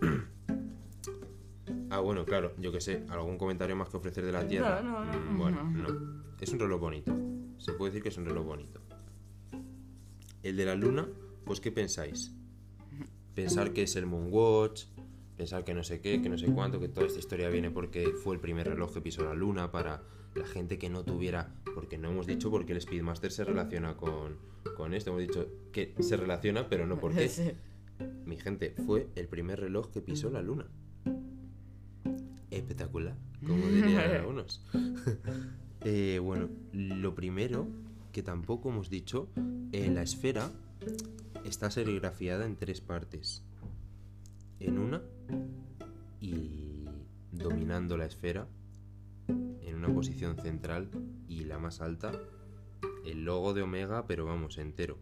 [1.90, 4.80] ah, bueno, claro, yo que sé, ¿algún comentario más que ofrecer de la Tierra?
[4.82, 5.30] No, no, no.
[5.30, 6.22] Mm, bueno, no.
[6.40, 7.12] Es un reloj bonito.
[7.58, 8.80] Se puede decir que es un reloj bonito.
[10.42, 11.08] El de la Luna
[11.48, 12.30] pues ¿qué pensáis?
[13.34, 14.84] Pensar que es el Moonwatch,
[15.34, 18.10] pensar que no sé qué, que no sé cuánto, que toda esta historia viene porque
[18.22, 20.02] fue el primer reloj que pisó la luna para
[20.34, 24.36] la gente que no tuviera, porque no hemos dicho porque el Speedmaster se relaciona con,
[24.76, 27.56] con esto, hemos dicho que se relaciona, pero no porque...
[28.26, 30.68] Mi gente, fue el primer reloj que pisó la luna.
[32.50, 34.64] Espectacular, como dirían algunos.
[35.84, 37.68] Eh, bueno, lo primero
[38.10, 39.28] que tampoco hemos dicho,
[39.70, 40.50] en la esfera
[41.48, 43.42] está serigrafiada en tres partes.
[44.60, 45.02] En una
[46.20, 46.84] y
[47.32, 48.46] dominando la esfera,
[49.28, 50.90] en una posición central
[51.28, 52.12] y la más alta,
[53.04, 54.98] el logo de Omega, pero vamos, entero.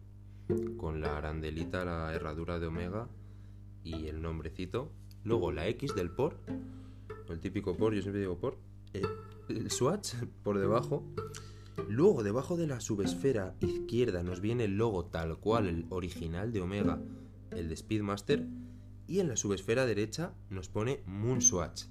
[0.77, 3.09] con la arandelita, la herradura de omega
[3.83, 4.91] y el nombrecito.
[5.25, 6.37] Luego la X del por,
[7.27, 8.57] el típico por, yo siempre digo por.
[8.93, 11.03] El, swatch por debajo.
[11.87, 16.61] Luego, debajo de la subesfera izquierda nos viene el logo tal cual, el original de
[16.61, 16.99] Omega,
[17.51, 18.45] el de Speedmaster.
[19.07, 21.83] Y en la subesfera derecha nos pone Moon Swatch.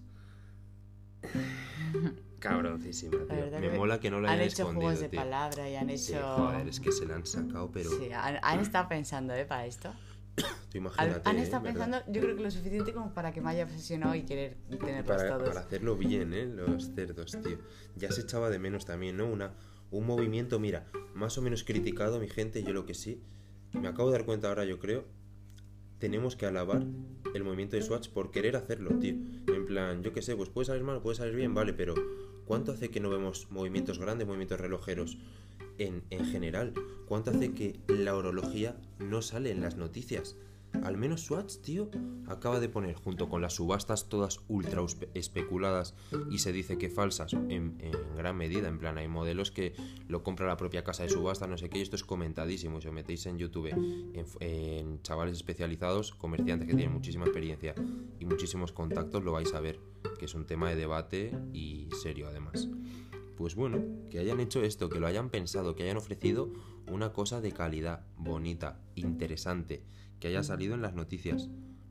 [2.38, 3.60] Cabroncísima, tío.
[3.60, 5.20] Me mola que no lo hayan Han hecho escondido, juegos de tío.
[5.20, 6.02] palabra y han hecho...
[6.02, 9.46] Sí, joder, es que se la han sacado, pero Sí, han, han estado pensando, ¿eh?
[9.46, 9.90] Para esto.
[10.70, 11.28] tú imagínate.
[11.28, 11.42] han ¿eh?
[11.42, 14.58] estado pensando, yo creo que lo suficiente como para que me haya obsesionado y querer
[14.68, 15.48] tenerlos para, todos.
[15.48, 16.44] para hacerlo bien, ¿eh?
[16.44, 17.58] Los cerdos, tío.
[17.96, 19.26] Ya se echaba de menos también, ¿no?
[19.26, 19.54] Una,
[19.90, 23.20] un movimiento, mira, más o menos criticado, mi gente, yo lo que sí.
[23.72, 25.04] Me acabo de dar cuenta ahora, yo creo.
[25.98, 26.84] Tenemos que alabar
[27.34, 29.14] el movimiento de Swatch por querer hacerlo, tío.
[29.46, 31.94] En plan, yo qué sé, pues puede salir mal, puede salir bien, vale, pero
[32.44, 35.18] ¿cuánto hace que no vemos movimientos grandes, movimientos relojeros
[35.78, 36.74] en, en general?
[37.06, 40.36] ¿Cuánto hace que la orología no sale en las noticias?
[40.82, 41.90] Al menos Swatch, tío,
[42.28, 45.94] acaba de poner junto con las subastas todas ultra especuladas
[46.30, 47.78] y se dice que falsas en,
[48.16, 48.68] gran medida.
[48.68, 49.74] En plan, hay modelos que
[50.08, 52.80] lo compra la propia casa de subasta, no sé qué, y esto es comentadísimo.
[52.80, 53.70] Si os metéis en YouTube
[54.40, 57.74] en chavales especializados, comerciantes que tienen muchísima experiencia
[58.20, 59.80] y muchísimos contactos, lo vais a ver,
[60.18, 62.68] que es un tema de debate y serio además.
[63.36, 66.50] Pues bueno, que hayan hecho esto, que lo hayan pensado, que hayan ofrecido
[66.90, 69.84] una cosa de calidad, bonita, interesante,
[70.20, 71.48] que haya salido en las noticias.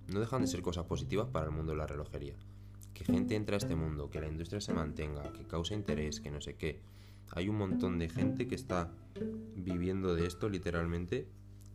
[0.08, 2.36] No dejan de ser cosas positivas para el mundo de la relojería.
[2.94, 6.32] Que gente entre a este mundo, que la industria se mantenga, que cause interés, que
[6.32, 6.82] no sé qué.
[7.32, 8.92] Hay un montón de gente que está
[9.56, 11.28] viviendo de esto literalmente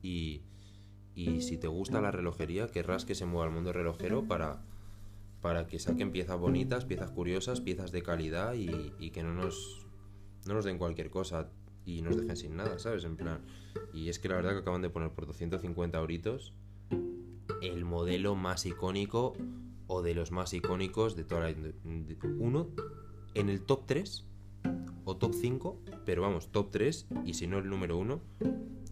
[0.02, 0.42] y,
[1.14, 4.62] y si te gusta la relojería, querrás que se mueva el mundo relojero para,
[5.40, 9.86] para que saquen piezas bonitas, piezas curiosas, piezas de calidad y, y que no nos,
[10.46, 11.50] no nos den cualquier cosa
[11.84, 13.04] y nos dejen sin nada, ¿sabes?
[13.04, 13.40] En plan.
[13.92, 16.54] Y es que la verdad que acaban de poner por 250 euritos
[17.62, 19.34] el modelo más icónico
[19.86, 21.54] o de los más icónicos de toda la
[22.38, 22.68] uno
[23.34, 24.24] en el top 3
[25.04, 28.20] o top 5, pero vamos, top 3 y si no el número 1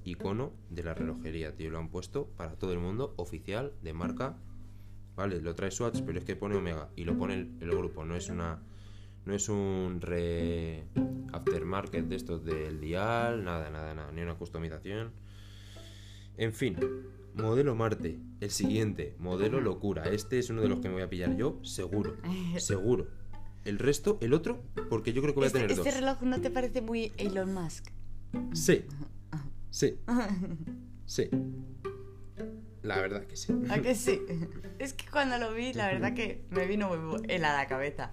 [0.05, 4.39] icono de la relojería, tío, lo han puesto para todo el mundo, oficial, de marca.
[5.17, 8.17] Vale, lo trae Swatch, pero es que pone Omega y lo pone el grupo, no
[8.17, 8.63] es una
[9.29, 10.85] no es un re
[11.35, 15.13] aftermarket de estos del dial, nada, nada, nada, ni una customización.
[16.39, 16.79] En fin,
[17.35, 20.05] modelo Marte, el siguiente, modelo locura.
[20.05, 22.17] Este es uno de los que me voy a pillar yo, seguro,
[22.57, 23.07] seguro.
[23.67, 25.95] El resto, el otro, porque yo creo que voy a Este, tener este dos.
[26.01, 27.89] reloj no te parece muy Elon Musk.
[28.55, 28.87] Sí,
[29.71, 29.99] sí,
[31.05, 31.29] sí.
[32.83, 33.53] La verdad que sí.
[33.69, 34.23] ¿A que sí?
[34.79, 38.11] Es que cuando lo vi, la verdad que me vino muy él a la cabeza.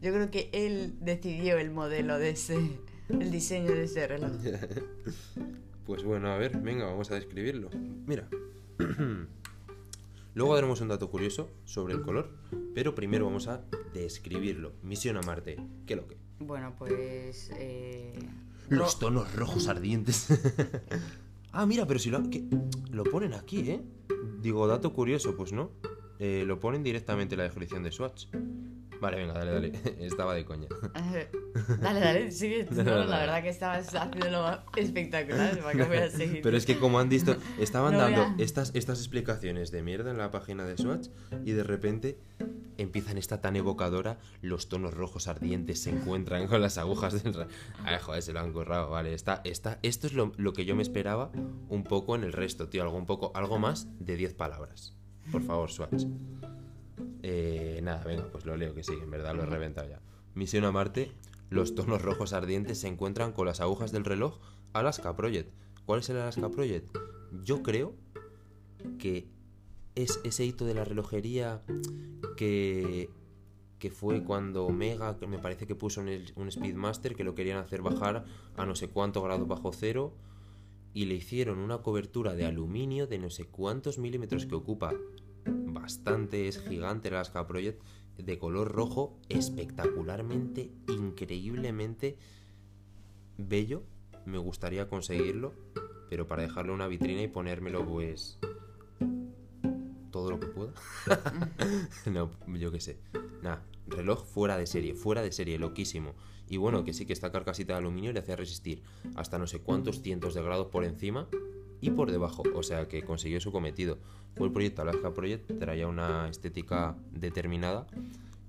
[0.00, 2.56] Yo creo que él decidió el modelo de ese,
[3.08, 4.32] el diseño de ese reloj.
[5.86, 7.70] Pues bueno, a ver, venga, vamos a describirlo.
[8.04, 8.28] Mira.
[10.34, 12.30] Luego daremos un dato curioso sobre el color,
[12.74, 14.72] pero primero vamos a describirlo.
[14.82, 15.56] Misión a Marte.
[15.86, 16.18] ¿Qué lo que?
[16.40, 17.50] Bueno, pues...
[17.56, 18.18] eh,
[18.68, 20.28] Los tonos rojos ardientes.
[21.52, 22.44] ah, mira, pero si lo, que-
[22.90, 23.80] lo ponen aquí, ¿eh?
[24.42, 25.70] Digo, dato curioso, pues no.
[26.18, 28.26] Eh, lo ponen directamente en la descripción de Swatch.
[29.00, 29.72] Vale, venga, dale, dale.
[30.06, 30.66] Estaba de coña.
[31.80, 32.64] dale, dale, sigue.
[32.70, 35.58] No, dale, la verdad que estabas haciéndolo espectacular.
[35.60, 36.40] ¿Para voy a seguir?
[36.42, 40.10] Pero es que como han visto, estaban No dando a- estas, estas explicaciones de mierda
[40.10, 41.08] en la página de Swatch
[41.44, 42.18] y de repente
[42.76, 47.46] empiezan esta tan evocadora, los tonos rojos ardientes se encuentran con las agujas del...
[47.84, 49.14] Ay, joder, se lo han currado, vale.
[49.14, 51.30] Está, está, esto es lo, lo que yo me esperaba
[51.68, 52.82] un poco en el resto, tío.
[52.82, 54.94] Algo, un poco, algo más de 10 palabras.
[55.32, 56.04] Por favor, Swatch.
[57.22, 60.00] Eh, nada, venga, pues lo leo que sí, en verdad lo he reventado ya.
[60.34, 61.12] Misión a Marte,
[61.50, 64.38] los tonos rojos ardientes se encuentran con las agujas del reloj
[64.72, 65.50] Alaska Project.
[65.86, 66.96] ¿Cuál es el Alaska Project?
[67.44, 67.94] Yo creo
[68.98, 69.26] que
[69.94, 71.62] es ese hito de la relojería
[72.36, 73.10] que,
[73.78, 77.34] que fue cuando Omega, que me parece que puso en el- un Speedmaster, que lo
[77.34, 78.24] querían hacer bajar
[78.56, 80.14] a no sé cuántos grados bajo cero,
[80.94, 84.94] y le hicieron una cobertura de aluminio de no sé cuántos milímetros que ocupa
[85.44, 87.82] bastante, es gigante el Alaska Project,
[88.18, 92.18] de color rojo, espectacularmente, increíblemente
[93.36, 93.84] bello.
[94.26, 95.54] Me gustaría conseguirlo,
[96.10, 98.38] pero para dejarlo en una vitrina y ponérmelo, pues.
[100.10, 100.72] todo lo que pueda.
[102.12, 102.98] no, yo qué sé.
[103.42, 106.14] Nada, reloj fuera de serie, fuera de serie, loquísimo.
[106.48, 108.82] Y bueno, que sí que esta carcasita de aluminio le hacía resistir
[109.14, 111.28] hasta no sé cuántos cientos de grados por encima
[111.80, 113.98] y por debajo, o sea que consiguió su cometido.
[114.36, 117.86] Fue el proyecto Alaska Project, traía una estética determinada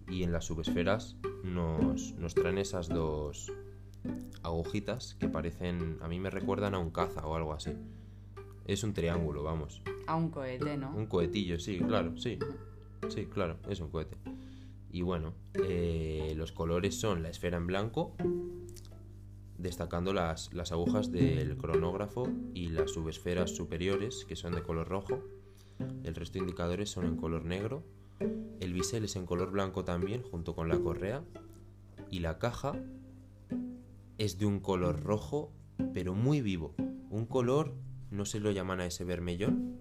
[0.07, 3.51] y en las subesferas nos, nos traen esas dos
[4.43, 7.71] agujitas que parecen, a mí me recuerdan a un caza o algo así.
[8.65, 9.81] Es un triángulo, vamos.
[10.07, 10.95] A un cohete, ¿no?
[10.95, 12.37] Un cohetillo, sí, claro, sí.
[13.09, 14.17] Sí, claro, es un cohete.
[14.91, 18.15] Y bueno, eh, los colores son la esfera en blanco,
[19.59, 25.21] destacando las, las agujas del cronógrafo y las subesferas superiores, que son de color rojo.
[26.03, 27.83] El resto de indicadores son en color negro.
[28.59, 31.23] El bisel es en color blanco también, junto con la correa.
[32.09, 32.73] Y la caja
[34.17, 35.51] es de un color rojo,
[35.93, 36.73] pero muy vivo.
[37.09, 37.75] Un color,
[38.11, 39.77] no se lo llaman a ese vermellón.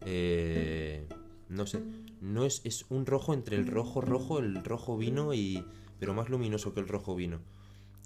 [0.00, 1.06] Eh,
[1.48, 1.82] no sé,
[2.20, 5.64] no es, es un rojo entre el rojo rojo, el rojo vino y...
[5.98, 7.40] pero más luminoso que el rojo vino.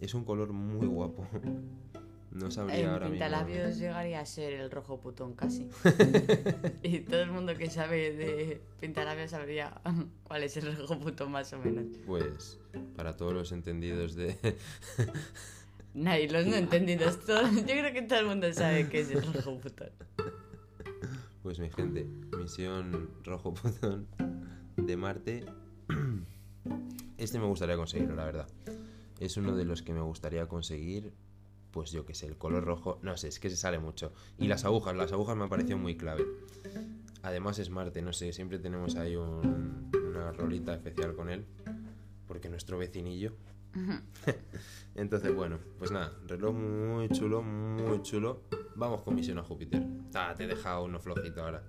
[0.01, 1.27] Es un color muy guapo.
[2.33, 5.69] No sabría el ahora pintalabios llegaría a ser el rojo putón casi.
[6.85, 9.81] y todo el mundo que sabe de pintalabios sabría
[10.23, 11.87] cuál es el rojo putón más o menos.
[12.07, 12.61] Pues
[12.95, 14.37] para todos los entendidos de...
[15.93, 17.51] Nadie, los no entendidos todos.
[17.53, 19.91] Yo creo que todo el mundo sabe qué es el rojo putón.
[21.43, 22.07] Pues mi gente,
[22.39, 24.07] misión rojo putón
[24.77, 25.45] de Marte.
[27.19, 28.47] Este me gustaría conseguirlo, la verdad
[29.21, 31.13] es uno de los que me gustaría conseguir.
[31.71, 34.13] Pues yo que sé, el color rojo, no sé, es que se sale mucho.
[34.39, 36.27] Y las agujas, las agujas me han parecido muy clave.
[37.23, 41.47] Además es Marte, no sé, siempre tenemos ahí una rolita especial con él.
[42.27, 43.35] Porque nuestro vecinillo.
[44.95, 48.43] Entonces, bueno, pues nada, reloj muy chulo, muy chulo.
[48.75, 49.87] Vamos con misión a Júpiter.
[50.15, 51.63] Ah, te he dejado uno flojito ahora.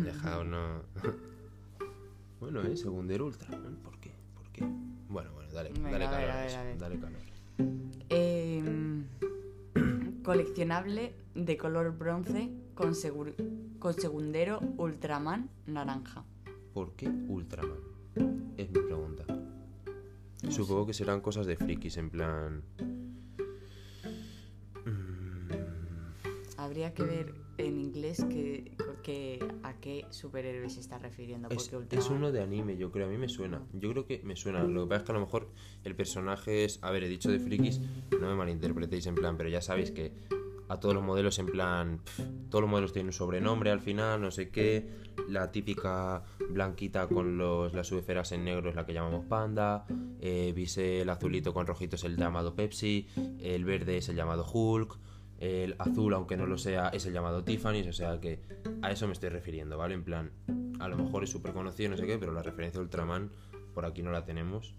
[0.00, 0.82] He dejado uno.
[2.40, 3.48] bueno, eh, Segundero Ultra.
[3.82, 4.12] ¿Por qué?
[4.34, 4.64] ¿Por qué?
[5.10, 6.78] Bueno, bueno, dale, dale calor.
[6.78, 7.20] Dale calor.
[8.08, 9.04] Em,
[10.22, 12.94] coleccionable de color bronce con,
[13.80, 16.24] con segundero Ultraman naranja.
[16.72, 17.80] ¿Por qué Ultraman?
[18.56, 19.24] Es mi pregunta.
[20.48, 22.62] Supongo que serán cosas de frikis, en plan.
[26.56, 28.76] Habría que ver en inglés que,
[29.62, 31.48] a qué superhéroe se está refiriendo.
[31.50, 33.06] Es, es, uno de anime, yo creo.
[33.06, 33.62] A mí me suena.
[33.72, 34.62] Yo creo que me suena.
[34.64, 35.48] Lo que pasa es que a lo mejor
[35.84, 36.78] el personaje es.
[36.82, 37.80] A ver, he dicho de frikis,
[38.20, 40.12] no me malinterpretéis en plan, pero ya sabéis que
[40.70, 42.00] a todos los modelos en plan.
[42.48, 44.88] todos los modelos tienen un sobrenombre al final, no sé qué.
[45.28, 49.84] La típica blanquita con los, las subesferas en negro es la que llamamos panda.
[50.20, 53.08] Eh, vise el azulito con rojito es el llamado Pepsi.
[53.40, 54.96] El verde es el llamado Hulk.
[55.40, 58.42] El azul, aunque no lo sea, es el llamado Tiffany, o sea que
[58.82, 59.94] a eso me estoy refiriendo, ¿vale?
[59.94, 60.30] En plan,
[60.78, 63.30] a lo mejor es súper conocido, no sé qué, pero la referencia a Ultraman
[63.74, 64.74] por aquí no la tenemos.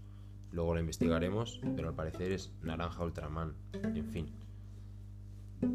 [0.52, 3.54] Luego la investigaremos, pero al parecer es naranja Ultraman.
[3.72, 4.30] En fin.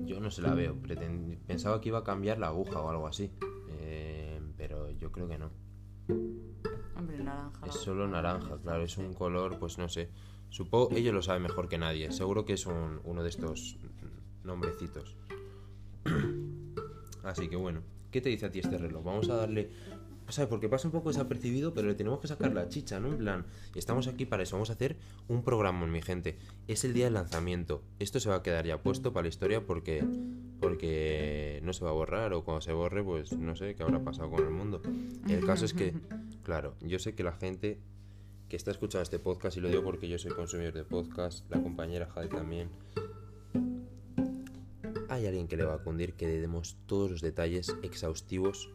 [0.06, 0.78] Yo no se la veo.
[1.48, 3.32] Pensaba que iba a cambiar la aguja o algo así.
[3.70, 5.52] Eh, pero yo creo que no.
[6.96, 7.66] Hombre, naranja.
[7.66, 8.84] Es solo naranja, claro.
[8.84, 10.10] Es un color, pues no sé.
[10.50, 12.12] Supongo, ellos lo saben mejor que nadie.
[12.12, 13.78] Seguro que es uno de estos
[14.48, 15.16] nombrecitos.
[17.24, 17.82] Así que bueno,
[18.12, 19.04] ¿qué te dice a ti este reloj?
[19.04, 19.70] Vamos a darle...
[20.30, 20.50] ¿Sabes?
[20.50, 23.08] Porque pasa un poco desapercibido, pero le tenemos que sacar la chicha, ¿no?
[23.08, 24.58] En plan, estamos aquí para eso.
[24.58, 24.98] Vamos a hacer
[25.30, 26.38] un programa, mi gente.
[26.68, 27.82] Es el día del lanzamiento.
[28.00, 30.04] Esto se va a quedar ya puesto para la historia porque
[30.60, 34.04] porque no se va a borrar o cuando se borre, pues no sé qué habrá
[34.04, 34.82] pasado con el mundo.
[35.30, 35.94] El caso es que,
[36.44, 37.80] claro, yo sé que la gente
[38.50, 41.62] que está escuchando este podcast, y lo digo porque yo soy consumidor de podcast, la
[41.62, 42.70] compañera Jade también,
[45.18, 48.70] hay alguien que le va a cundir que le demos todos los detalles exhaustivos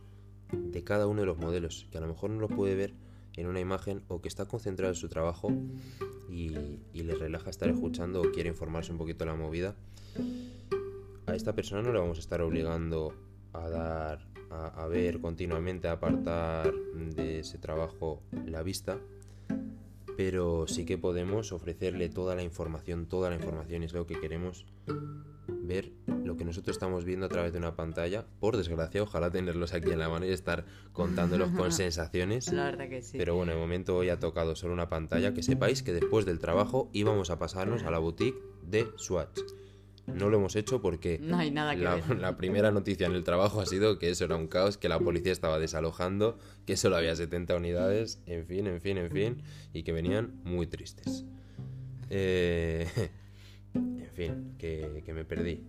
[0.53, 2.95] de cada uno de los modelos, que a lo mejor no lo puede ver
[3.37, 5.53] en una imagen o que está concentrado en su trabajo
[6.29, 6.51] y,
[6.93, 9.75] le relaja estar escuchando o quiere informarse un poquito de la movida.
[11.27, 13.15] A esta persona no le vamos a estar obligando
[13.53, 18.99] a dar, a, a ver continuamente, a apartar de ese trabajo la vista,
[20.17, 24.67] pero sí que podemos ofrecerle toda la información, toda la información, es lo que queremos
[25.63, 25.93] ver
[26.25, 28.27] lo que nosotros estamos viendo a través de una pantalla.
[28.41, 32.53] Por desgracia, ojalá tenerlos aquí en la mano y estar contándolos con sensaciones.
[32.53, 33.19] La verdad que sí.
[33.19, 35.33] Pero bueno, de momento hoy ha tocado solo una pantalla.
[35.35, 39.41] Que sepáis que después del trabajo íbamos a pasarnos a la boutique de Swatch.
[40.07, 42.19] No lo hemos hecho porque no hay nada que la, ver.
[42.19, 44.99] la, primera noticia en el trabajo ha sido que eso era un caos, que la
[44.99, 49.85] policía estaba desalojando, que solo había 70 unidades, en fin, en fin, en fin, y
[49.85, 51.25] que venían muy tristes.
[52.11, 52.89] Eh,
[53.75, 55.63] en fin, que, me perdí.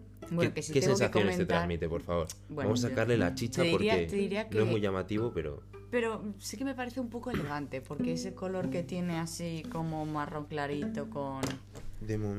[0.54, 2.28] ¿Qué, sensaciones te transmite, por favor?
[2.49, 4.08] Vamos a sacarle la chicha porque
[4.51, 5.62] no es muy llamativo, pero...
[5.91, 10.06] Pero sí que me parece un poco elegante, porque ese color que tiene así como
[10.06, 11.41] marrón clarito con,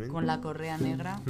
[0.09, 1.21] con la correa negra...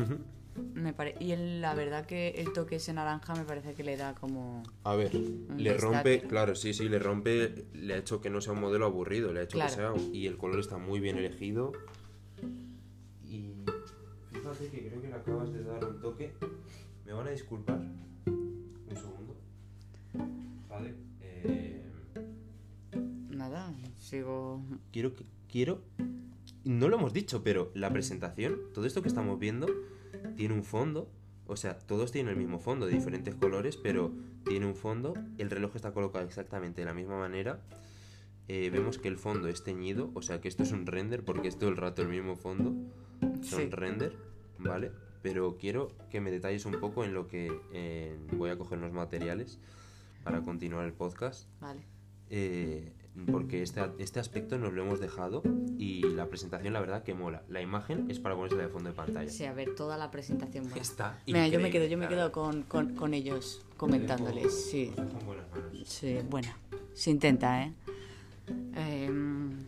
[0.73, 4.63] Me y la verdad que el toque ese naranja me parece que le da como...
[4.85, 8.53] A ver, le rompe, claro, sí, sí, le rompe, le ha hecho que no sea
[8.53, 9.93] un modelo aburrido, le ha hecho que sea...
[10.13, 11.73] Y el color está muy bien elegido
[14.59, 16.33] que creo que le acabas de dar un toque.
[17.05, 17.81] Me van a disculpar.
[18.27, 19.37] Un segundo.
[20.69, 20.95] Vale.
[21.21, 21.83] Eh.
[23.31, 24.63] Nada, sigo.
[24.93, 25.25] Quiero que.
[25.49, 25.83] Quiero.
[26.65, 29.67] No lo hemos dicho, pero la presentación, todo esto que estamos viendo,
[30.37, 31.11] tiene un fondo.
[31.47, 34.13] O sea, todos tienen el mismo fondo, de diferentes colores, pero
[34.47, 35.13] tiene un fondo.
[35.37, 37.61] El reloj está colocado exactamente de la misma manera.
[38.49, 41.49] Eh, vemos que el fondo es teñido, o sea que esto es un render, porque
[41.49, 42.75] es todo el rato el mismo fondo.
[43.43, 44.34] Son render.
[44.59, 44.93] ¿Vale?
[45.23, 49.59] Pero quiero que me detalles un poco en lo que voy a coger los materiales
[50.23, 51.49] para continuar el podcast.
[51.61, 51.81] Vale.
[52.31, 52.93] Eh,
[53.31, 55.43] porque este, este aspecto nos lo hemos dejado
[55.79, 57.45] y la presentación la verdad que mola.
[57.49, 59.31] La imagen es para ponerse de fondo de pantalla.
[59.31, 60.83] Sí, a ver, toda la presentación mola.
[60.83, 64.93] Está Mira, yo me quedo, yo me quedo con, con, con ellos comentándoles, sí.
[65.85, 66.49] Sí, bueno,
[66.93, 67.73] se intenta, ¿eh?
[68.75, 69.65] Em,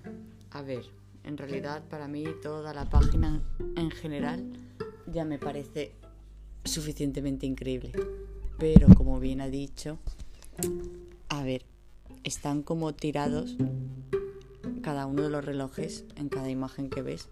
[0.50, 0.84] a ver,
[1.22, 3.42] en realidad para mí toda la página
[3.76, 4.44] en general
[5.12, 5.92] ya me parece
[6.64, 7.92] suficientemente increíble.
[8.58, 9.98] Pero como bien ha dicho,
[11.28, 11.64] a ver,
[12.24, 13.56] están como tirados
[14.82, 17.28] cada uno de los relojes en cada imagen que ves.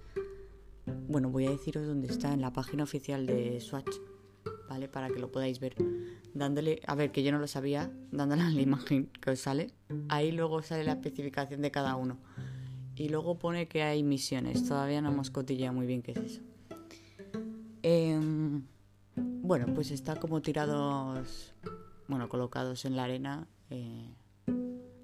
[1.09, 3.97] Bueno, voy a deciros dónde está en la página oficial de Swatch,
[4.69, 4.89] ¿vale?
[4.89, 5.77] Para que lo podáis ver.
[6.35, 9.71] Dándole, a ver, que yo no lo sabía, dándole a la imagen que os sale.
[10.09, 12.19] Ahí luego sale la especificación de cada uno.
[12.97, 14.69] Y luego pone que hay misiones.
[14.69, 16.41] Todavía no hemos cotillado muy bien qué es eso.
[17.87, 18.63] Em,
[19.15, 21.53] bueno, pues está como tirados,
[22.09, 23.47] bueno, colocados en la arena.
[23.69, 24.09] Eh,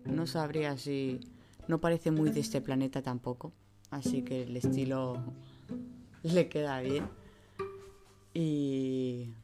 [0.07, 1.21] no sabría si...
[1.69, 3.53] No parece muy de este planeta tampoco.
[3.91, 5.23] Así que el estilo
[6.23, 7.07] le queda bien.
[8.33, 9.35] Y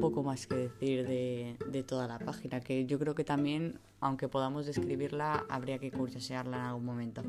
[0.00, 4.26] poco más que decir de, de, toda la página, que yo creo que también, aunque
[4.26, 7.22] podamos describirla, habría que curiosearla en algún momento.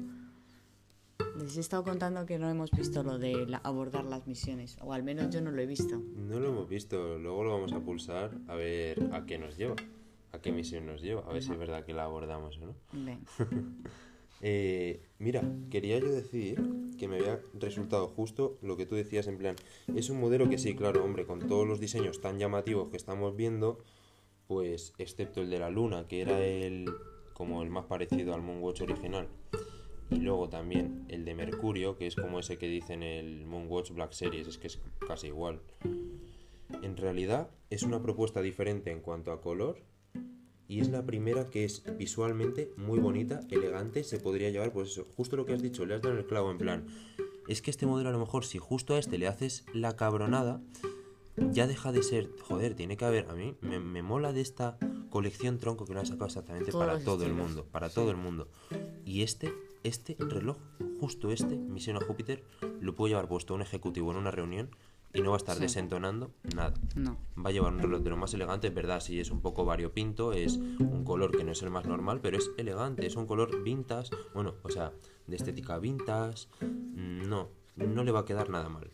[1.41, 5.03] Les he estado contando que no hemos visto lo de abordar las misiones, o al
[5.03, 6.01] menos yo no lo he visto.
[6.15, 9.75] No lo hemos visto, luego lo vamos a pulsar a ver a qué nos lleva,
[10.33, 12.75] a qué misión nos lleva, a ver si es verdad que la abordamos o no.
[14.41, 16.61] eh, mira, quería yo decir
[16.97, 19.55] que me había resultado justo lo que tú decías en plan,
[19.95, 23.37] es un modelo que sí, claro, hombre, con todos los diseños tan llamativos que estamos
[23.37, 23.79] viendo,
[24.47, 26.89] pues excepto el de la luna, que era el
[27.33, 29.29] como el más parecido al Moonwatch original
[30.09, 34.11] y luego también el de Mercurio, que es como ese que dicen el Moonwatch Black
[34.11, 35.61] Series, es que es casi igual.
[36.81, 39.77] En realidad es una propuesta diferente en cuanto a color
[40.67, 45.05] y es la primera que es visualmente muy bonita, elegante, se podría llevar, pues eso,
[45.15, 46.87] justo lo que has dicho, le has dado el clavo en plan.
[47.47, 50.61] Es que este modelo a lo mejor si justo a este le haces la cabronada,
[51.51, 54.77] ya deja de ser, joder, tiene que haber, a mí me, mola de esta
[55.09, 58.47] colección tronco que lo ha sacado exactamente para todo el mundo, para todo el mundo.
[59.05, 59.51] Y este
[59.83, 60.57] este reloj,
[60.99, 62.43] justo este, misión a Júpiter,
[62.81, 64.69] lo puedo llevar puesto a un ejecutivo en una reunión
[65.13, 66.73] y no va a estar desentonando nada.
[66.95, 67.17] No.
[67.37, 69.65] Va a llevar un reloj de lo más elegante, es verdad, sí es un poco
[69.65, 73.25] variopinto, es un color que no es el más normal, pero es elegante, es un
[73.25, 74.93] color vintage, bueno, o sea,
[75.25, 76.47] de estética vintage,
[76.91, 78.91] no, no le va a quedar nada mal.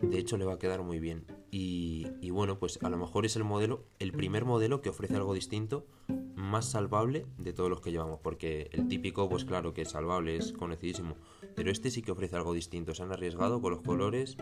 [0.00, 1.26] De hecho, le va a quedar muy bien.
[1.50, 5.16] Y, y bueno, pues a lo mejor es el modelo, el primer modelo que ofrece
[5.16, 5.86] algo distinto
[6.40, 10.36] más salvable de todos los que llevamos, porque el típico, pues claro que es salvable,
[10.36, 11.16] es conocidísimo,
[11.54, 14.36] pero este sí que ofrece algo distinto, se han arriesgado con los colores,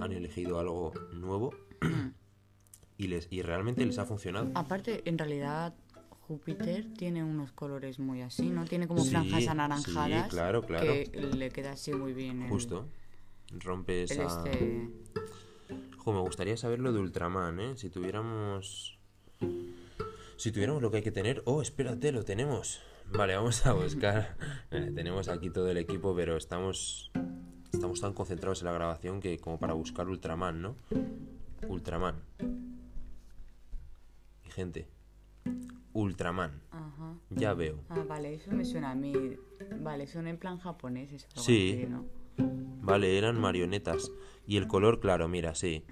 [0.00, 1.54] han elegido algo nuevo
[2.98, 4.50] y, les, y realmente les ha funcionado.
[4.54, 5.74] Aparte, en realidad
[6.26, 8.64] Júpiter tiene unos colores muy así, ¿no?
[8.64, 10.28] Tiene como franjas anaranjadas.
[10.28, 10.92] claro, claro.
[10.92, 12.48] Que le queda así muy bien.
[12.48, 12.86] Justo.
[13.50, 14.24] Rompe esa.
[14.24, 14.90] Este...
[16.06, 17.76] me gustaría saber lo de Ultraman, ¿eh?
[17.76, 18.96] Si tuviéramos
[20.36, 21.42] si tuviéramos lo que hay que tener...
[21.46, 22.80] Oh, espérate, lo tenemos.
[23.10, 24.36] Vale, vamos a buscar.
[24.70, 27.10] Eh, tenemos aquí todo el equipo, pero estamos...
[27.72, 30.76] Estamos tan concentrados en la grabación que como para buscar Ultraman, ¿no?
[31.68, 32.16] Ultraman.
[34.44, 34.88] Mi gente.
[35.92, 36.60] Ultraman.
[36.70, 37.14] Ajá.
[37.30, 37.78] Ya veo.
[37.88, 39.14] Ah, vale, eso me suena a mí.
[39.80, 41.12] Vale, son en plan japonés.
[41.12, 41.86] Eso sí.
[42.86, 44.10] Vale, eran marionetas.
[44.46, 45.84] Y el color, claro, mira, sí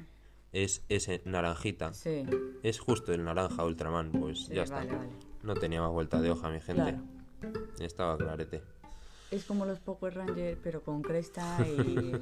[0.55, 1.93] es ese naranjita.
[1.93, 2.25] Sí.
[2.63, 4.87] Es justo el naranja Ultraman, pues ya está.
[5.43, 6.99] No tenía más vuelta de hoja, mi gente.
[7.81, 8.63] Estaba clarete.
[9.31, 12.13] Es como los Power Rangers, pero con cresta y.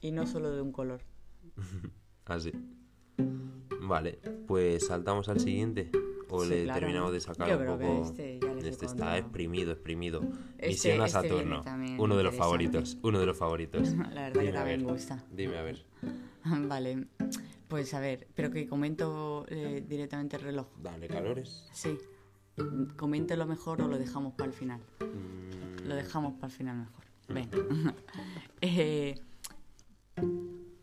[0.00, 1.00] y no solo de un color.
[2.26, 2.52] Así.
[3.82, 5.90] Vale, pues saltamos al siguiente.
[6.30, 8.02] O le terminamos de sacar un poco.
[8.04, 10.22] este, este está exprimido, exprimido.
[10.58, 11.62] Este, Misión a este Saturno.
[11.98, 12.98] uno de los favoritos.
[13.02, 13.88] Uno de los favoritos.
[14.12, 15.24] La verdad que también me gusta.
[15.30, 15.84] Dime a ver.
[16.44, 17.06] Vale,
[17.68, 20.66] pues a ver, pero que comento eh, directamente el reloj.
[20.82, 21.68] Dale calores.
[21.72, 21.98] Sí.
[22.56, 24.80] lo mejor o lo dejamos para el final.
[25.00, 25.88] Mm.
[25.88, 27.04] Lo dejamos para el final mejor.
[27.28, 27.94] Venga.
[28.62, 29.14] Eh,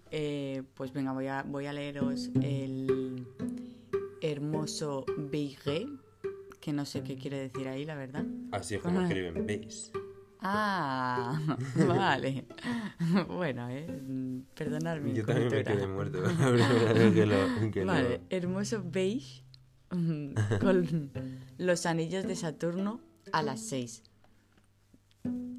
[0.10, 3.28] eh, pues venga, voy a, voy a leeros el
[4.22, 5.88] hermoso Beige,
[6.60, 8.26] que no sé qué quiere decir ahí, la verdad.
[8.52, 9.92] Así es como escriben, ¿veis?
[10.40, 11.40] Ah,
[11.88, 12.46] vale.
[13.28, 13.88] bueno, eh,
[14.54, 15.14] perdonadme.
[15.14, 16.22] Yo también me quedé muerto
[17.86, 19.44] vale, hermoso beige
[19.90, 21.12] mm, con
[21.58, 23.02] los anillos de Saturno
[23.32, 24.04] a las 6.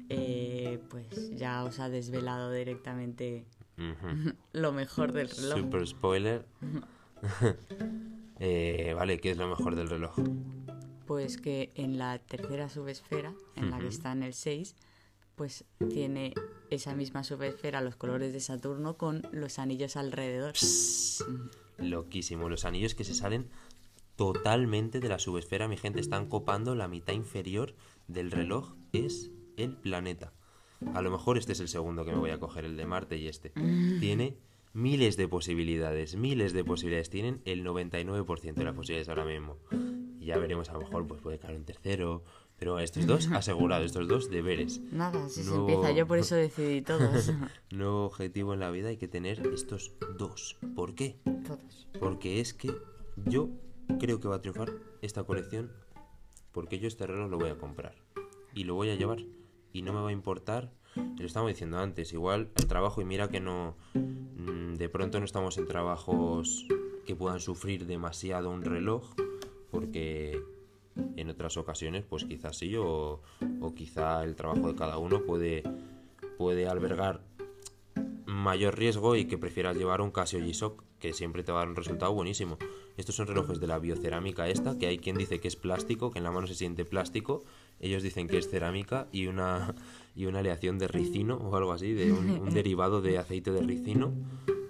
[0.09, 3.45] Eh, pues ya os ha desvelado directamente
[4.53, 5.59] lo mejor del reloj.
[5.59, 6.45] Super spoiler.
[8.39, 10.15] Eh, vale, ¿qué es lo mejor del reloj?
[11.09, 14.75] pues que en la tercera subesfera, en la que está en el 6,
[15.35, 16.35] pues tiene
[16.69, 20.53] esa misma subesfera, los colores de Saturno, con los anillos alrededor.
[21.79, 23.49] loquísimo, los anillos que se salen
[24.17, 27.73] totalmente de la subesfera, mi gente, están copando la mitad inferior
[28.07, 30.31] del reloj, es el planeta.
[30.93, 33.17] A lo mejor este es el segundo que me voy a coger, el de Marte
[33.17, 33.49] y este.
[33.99, 34.37] Tiene
[34.73, 37.09] miles de posibilidades, miles de posibilidades.
[37.09, 39.57] Tienen el 99% de las posibilidades ahora mismo
[40.29, 42.23] ya veremos, a lo mejor pues puede caer un tercero.
[42.57, 44.81] Pero estos dos, asegurado, estos dos deberes.
[44.91, 47.31] Nada, si se empieza, yo por eso decidí todos.
[47.71, 50.57] nuevo objetivo en la vida hay que tener estos dos.
[50.75, 51.19] ¿Por qué?
[51.45, 51.87] Todos.
[51.99, 52.71] Porque es que
[53.25, 53.49] yo
[53.99, 55.71] creo que va a triunfar esta colección
[56.51, 57.95] porque yo este reloj lo voy a comprar
[58.53, 59.19] y lo voy a llevar
[59.73, 63.29] y no me va a importar lo estamos diciendo antes igual el trabajo y mira
[63.29, 66.65] que no mm, de pronto no estamos en trabajos
[67.05, 69.13] que puedan sufrir demasiado un reloj
[69.71, 70.41] porque
[71.15, 73.21] en otras ocasiones pues quizás sí o,
[73.61, 75.63] o quizá el trabajo de cada uno puede,
[76.37, 77.21] puede albergar
[78.25, 81.69] mayor riesgo y que prefieras llevar un Casio G-Shock que siempre te va a dar
[81.69, 82.57] un resultado buenísimo.
[82.97, 86.19] Estos son relojes de la biocerámica esta, que hay quien dice que es plástico, que
[86.19, 87.43] en la mano se siente plástico,
[87.79, 89.75] ellos dicen que es cerámica y una,
[90.15, 94.13] y una aleación de ricino o algo así, de un, derivado de aceite de ricino,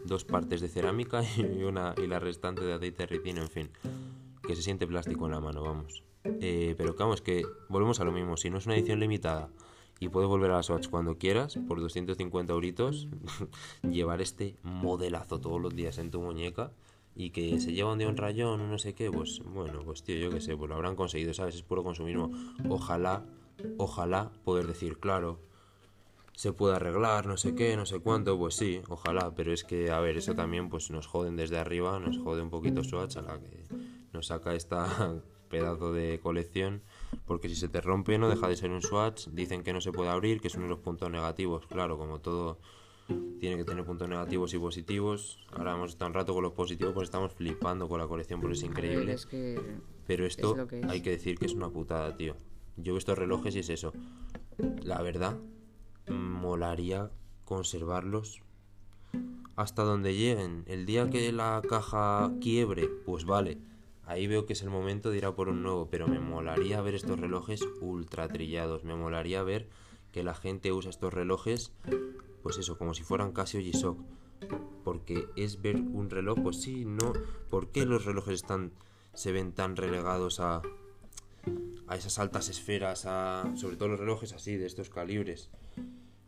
[0.05, 3.69] dos partes de cerámica y, una, y la restante de aceite de ricino, en fin
[4.49, 6.03] que se siente plástico en la mano, vamos.
[6.23, 8.35] Eh, pero vamos, que volvemos a lo mismo.
[8.35, 9.51] Si no es una edición limitada
[9.99, 13.07] y puedes volver a la Swatch cuando quieras, por 250 euritos,
[13.83, 16.71] llevar este modelazo todos los días en tu muñeca
[17.15, 20.15] y que se lleva un día un rayón, no sé qué, pues bueno, pues tío,
[20.15, 21.53] yo qué sé, pues lo habrán conseguido, ¿sabes?
[21.53, 22.31] Es puro consumismo.
[22.67, 23.23] Ojalá,
[23.77, 25.39] ojalá poder decir, claro,
[26.33, 29.91] se puede arreglar, no sé qué, no sé cuánto, pues sí, ojalá, pero es que,
[29.91, 33.21] a ver, eso también pues nos joden desde arriba, nos jode un poquito Swatch a
[33.21, 33.65] la que
[34.13, 36.81] nos saca esta pedazo de colección
[37.25, 39.91] porque si se te rompe no deja de ser un Swatch, dicen que no se
[39.91, 42.59] puede abrir, que es uno de los puntos negativos, claro, como todo
[43.39, 45.39] tiene que tener puntos negativos y positivos.
[45.51, 48.55] Ahora hemos estado un rato con los positivos pues estamos flipando con la colección porque
[48.55, 49.15] es increíble.
[50.07, 50.55] Pero esto
[50.87, 52.35] hay que decir que es una putada, tío.
[52.83, 53.93] Yo veo estos relojes y es eso.
[54.81, 55.37] La verdad,
[56.07, 57.11] molaría
[57.45, 58.41] conservarlos
[59.55, 60.63] hasta donde lleguen.
[60.67, 63.57] El día que la caja quiebre, pues vale
[64.09, 66.81] Ahí veo que es el momento de ir a por un nuevo, pero me molaría
[66.81, 68.83] ver estos relojes ultra trillados.
[68.83, 69.69] Me molaría ver
[70.11, 71.71] que la gente usa estos relojes,
[72.41, 73.99] pues eso, como si fueran Casio G-Shock.
[74.83, 77.13] Porque es ver un reloj, pues sí, no.
[77.51, 78.71] ¿Por qué los relojes están,
[79.13, 80.63] se ven tan relegados a,
[81.87, 85.49] a esas altas esferas, a, sobre todo los relojes así, de estos calibres?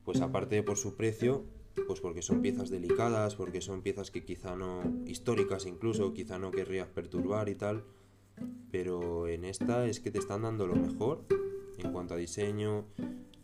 [0.04, 1.46] Pues aparte por su precio,
[1.88, 6.52] pues porque son piezas delicadas, porque son piezas que quizá no, históricas incluso, quizá no
[6.52, 7.84] querrías perturbar y tal,
[8.72, 11.26] pero en esta es que te están dando lo mejor
[11.84, 12.86] en cuanto a diseño,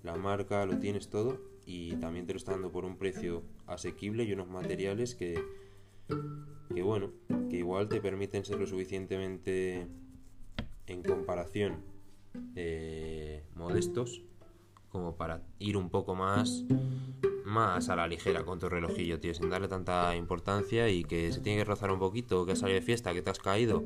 [0.03, 4.23] la marca, lo tienes todo y también te lo están dando por un precio asequible
[4.23, 5.43] y unos materiales que,
[6.73, 7.11] que bueno,
[7.49, 9.87] que igual te permiten ser lo suficientemente
[10.87, 11.77] en comparación
[12.55, 14.23] eh, modestos
[14.89, 16.65] como para ir un poco más
[17.47, 21.39] más a la ligera con tu relojillo, tío, sin darle tanta importancia y que se
[21.39, 23.83] tiene que rozar un poquito, que has salido de fiesta, que te has caído,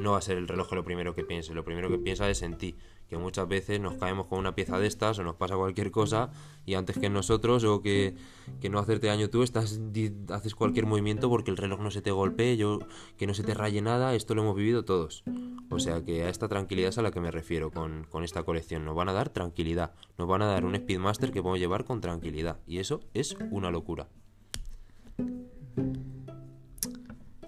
[0.00, 2.42] no va a ser el reloj lo primero que piense, lo primero que piensa es
[2.42, 2.74] en ti,
[3.14, 6.30] que muchas veces nos caemos con una pieza de estas o nos pasa cualquier cosa
[6.66, 8.16] y antes que nosotros o que,
[8.68, 9.80] no hacerte daño tú, estás,
[10.30, 12.80] haces cualquier movimiento porque el reloj no se te golpee, yo,
[13.16, 15.22] que no se te raye nada, esto lo hemos vivido todos.
[15.70, 18.42] O sea que a esta tranquilidad es a la que me refiero con, con esta
[18.42, 21.84] colección, nos van a dar tranquilidad, nos van a dar un Speedmaster que podemos llevar
[21.84, 24.08] con tranquilidad y eso es una locura.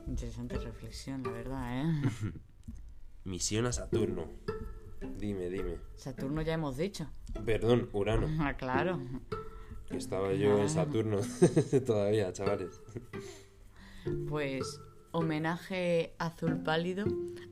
[0.06, 2.32] Interesante reflexión, la verdad, ¿eh?
[3.24, 4.28] Misión a Saturno.
[5.18, 5.78] Dime, dime.
[5.96, 7.08] Saturno ya hemos dicho.
[7.44, 8.28] Perdón, Urano.
[8.40, 9.00] Ah, claro.
[9.88, 11.20] Que estaba yo en Saturno
[11.86, 12.80] todavía, chavales.
[14.28, 14.80] Pues
[15.12, 17.06] homenaje azul pálido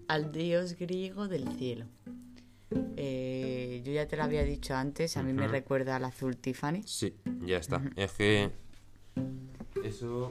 [0.09, 1.87] al dios griego del cielo.
[2.97, 6.83] Eh, yo ya te lo había dicho antes, a mí me recuerda al azul Tiffany.
[6.85, 7.15] Sí,
[7.45, 7.83] ya está.
[7.97, 8.51] Es que
[9.85, 10.31] eso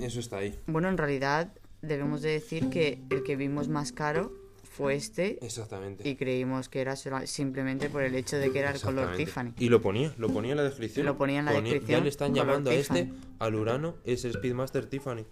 [0.00, 0.58] eso está ahí.
[0.66, 4.32] Bueno, en realidad debemos de decir que el que vimos más caro
[4.76, 5.38] fue este.
[5.44, 6.06] Exactamente.
[6.06, 9.54] Y creímos que era simplemente por el hecho de que era el color Tiffany.
[9.58, 11.06] Y lo ponía, lo ponía en la descripción.
[11.06, 11.98] Lo ponía en la descripción.
[11.98, 15.24] Ya le están llamando a este, al Urano, es el Speedmaster Tiffany.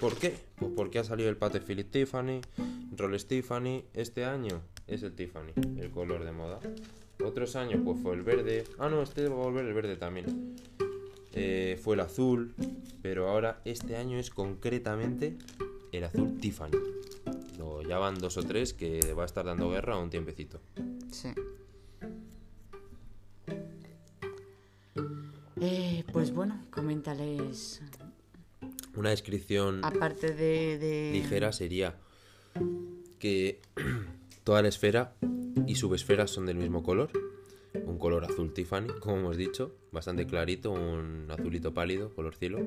[0.00, 0.34] ¿Por qué?
[0.56, 2.40] Pues porque ha salido el Pate Philip Tiffany,
[2.96, 3.84] Rolex Tiffany.
[3.92, 6.60] Este año es el Tiffany, el color de moda.
[7.22, 8.64] Otros años pues fue el verde.
[8.78, 10.56] Ah, no, este va a volver el verde también.
[11.34, 12.54] Eh, fue el azul,
[13.02, 15.36] pero ahora este año es concretamente
[15.92, 16.72] el azul Tiffany.
[17.88, 20.60] ya van dos o tres que va a estar dando guerra un tiempecito.
[21.10, 21.28] Sí.
[25.60, 27.82] Eh, pues bueno, coméntales.
[28.94, 31.10] Una descripción aparte de...
[31.12, 31.96] ligera sería
[33.18, 33.60] que
[34.44, 35.14] toda la esfera
[35.66, 37.10] y subesferas son del mismo color
[37.84, 42.60] un color azul Tiffany, como hemos dicho, bastante clarito, un azulito pálido, color cielo.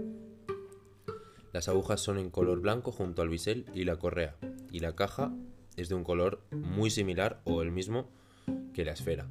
[1.52, 4.36] Las agujas son en color blanco junto al bisel y la correa,
[4.72, 5.34] y la caja
[5.78, 8.10] es de un color muy similar o el mismo
[8.74, 9.28] que la esfera.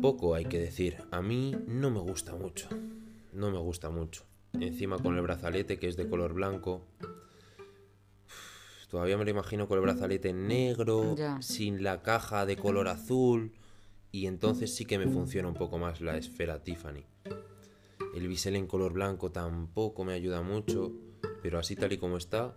[0.00, 2.68] Poco hay que decir, a mí no me gusta mucho,
[3.32, 4.24] no me gusta mucho.
[4.54, 6.86] Encima con el brazalete que es de color blanco,
[8.88, 13.52] todavía me lo imagino con el brazalete negro, sin la caja de color azul
[14.10, 17.04] y entonces sí que me funciona un poco más la esfera Tiffany.
[18.14, 20.92] El bisel en color blanco tampoco me ayuda mucho,
[21.42, 22.54] pero así tal y como está,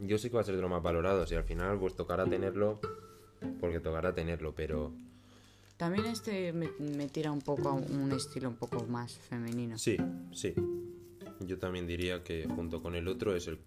[0.00, 1.26] yo sé que va a ser de lo más valorado.
[1.26, 2.80] Si al final pues tocará tenerlo,
[3.60, 4.92] porque tocará tenerlo, pero...
[5.76, 9.78] También este me, tira un poco a un estilo un poco más femenino.
[9.78, 9.96] Sí,
[10.32, 10.54] sí.
[11.40, 13.58] Yo también diría que junto con el otro es el...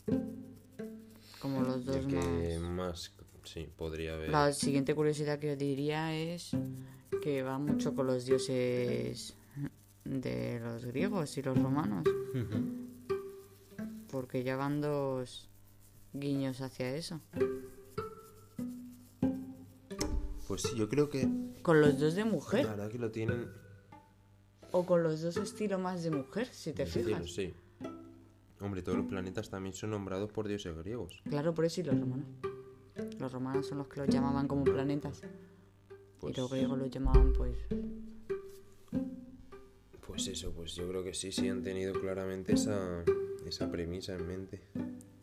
[1.40, 3.14] Como los dos que más...
[3.44, 4.30] Sí, podría haber...
[4.30, 6.52] La siguiente curiosidad que yo diría es
[7.22, 9.36] que va mucho con los dioses
[10.06, 12.04] de los griegos y los romanos.
[14.12, 15.50] Porque ya van dos
[16.14, 17.20] guiños hacia eso.
[20.48, 21.28] Pues sí, yo creo que...
[21.62, 22.66] Con los dos de mujer.
[22.66, 23.48] La verdad que lo tienen...
[24.72, 27.32] O con los dos estilos más de mujer, si te fijas.
[27.32, 27.54] sí.
[28.60, 31.22] Hombre, todos los planetas también son nombrados por dioses griegos.
[31.30, 32.26] Claro, por eso y los romanos.
[33.20, 35.22] Los romanos son los que los llamaban como planetas.
[36.22, 37.58] Y los griegos lo llamaban pues...
[40.14, 43.04] Pues eso, pues yo creo que sí, sí han tenido claramente esa,
[43.48, 44.62] esa premisa en mente.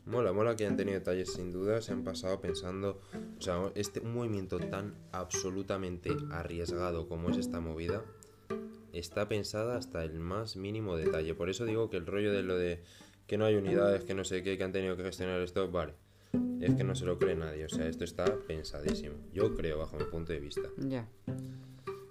[0.05, 3.01] Mola, mola que hayan tenido detalles sin duda, se han pasado pensando,
[3.39, 8.05] o sea, este un movimiento tan absolutamente arriesgado como es esta movida,
[8.93, 11.37] está pensada hasta el más mínimo detalle.
[11.37, 12.83] Por eso digo que el rollo de lo de
[13.29, 15.95] que no hay unidades, que no sé qué, que han tenido que gestionar esto, vale
[16.61, 17.65] es que no se lo cree nadie.
[17.65, 19.15] O sea, esto está pensadísimo.
[19.33, 20.69] Yo creo, bajo mi punto de vista.
[20.77, 21.09] Ya.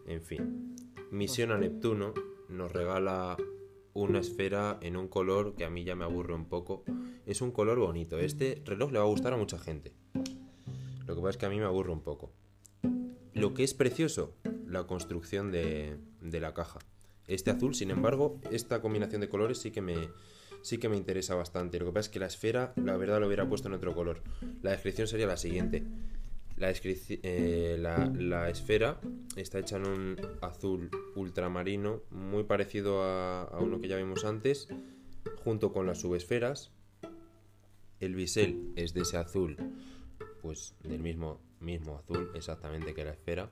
[0.08, 0.76] En fin.
[1.12, 2.14] Misión a Neptuno
[2.50, 3.38] nos regala
[3.94, 6.84] una esfera en un color que a mí ya me aburre un poco.
[7.26, 8.18] Es un color bonito.
[8.20, 9.94] Este reloj le va a gustar a mucha gente.
[11.06, 12.32] Lo que pasa es que a mí me aburre un poco.
[13.34, 14.36] Lo que es precioso,
[14.66, 16.80] la construcción de, la caja.
[17.28, 20.10] Este azul, sin embargo, esta combinación de colores sí que me,
[20.62, 21.80] sí que me interesa bastante.
[21.80, 24.24] Lo que pasa es que la esfera, la verdad, lo hubiera puesto en otro color.
[24.62, 25.84] La descripción sería la siguiente.
[26.60, 29.00] La, eh, la, esfera
[29.38, 34.68] está hecha en un azul ultramarino, muy parecido a, a, uno que ya vimos antes,
[35.44, 36.72] junto con las subesferas.
[38.02, 39.56] El bisel es de ese azul,
[40.42, 43.52] pues del mismo, mismo azul exactamente que la esfera.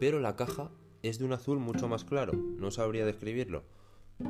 [0.00, 3.62] Pero la caja es de un azul mucho más claro, no sabría describirlo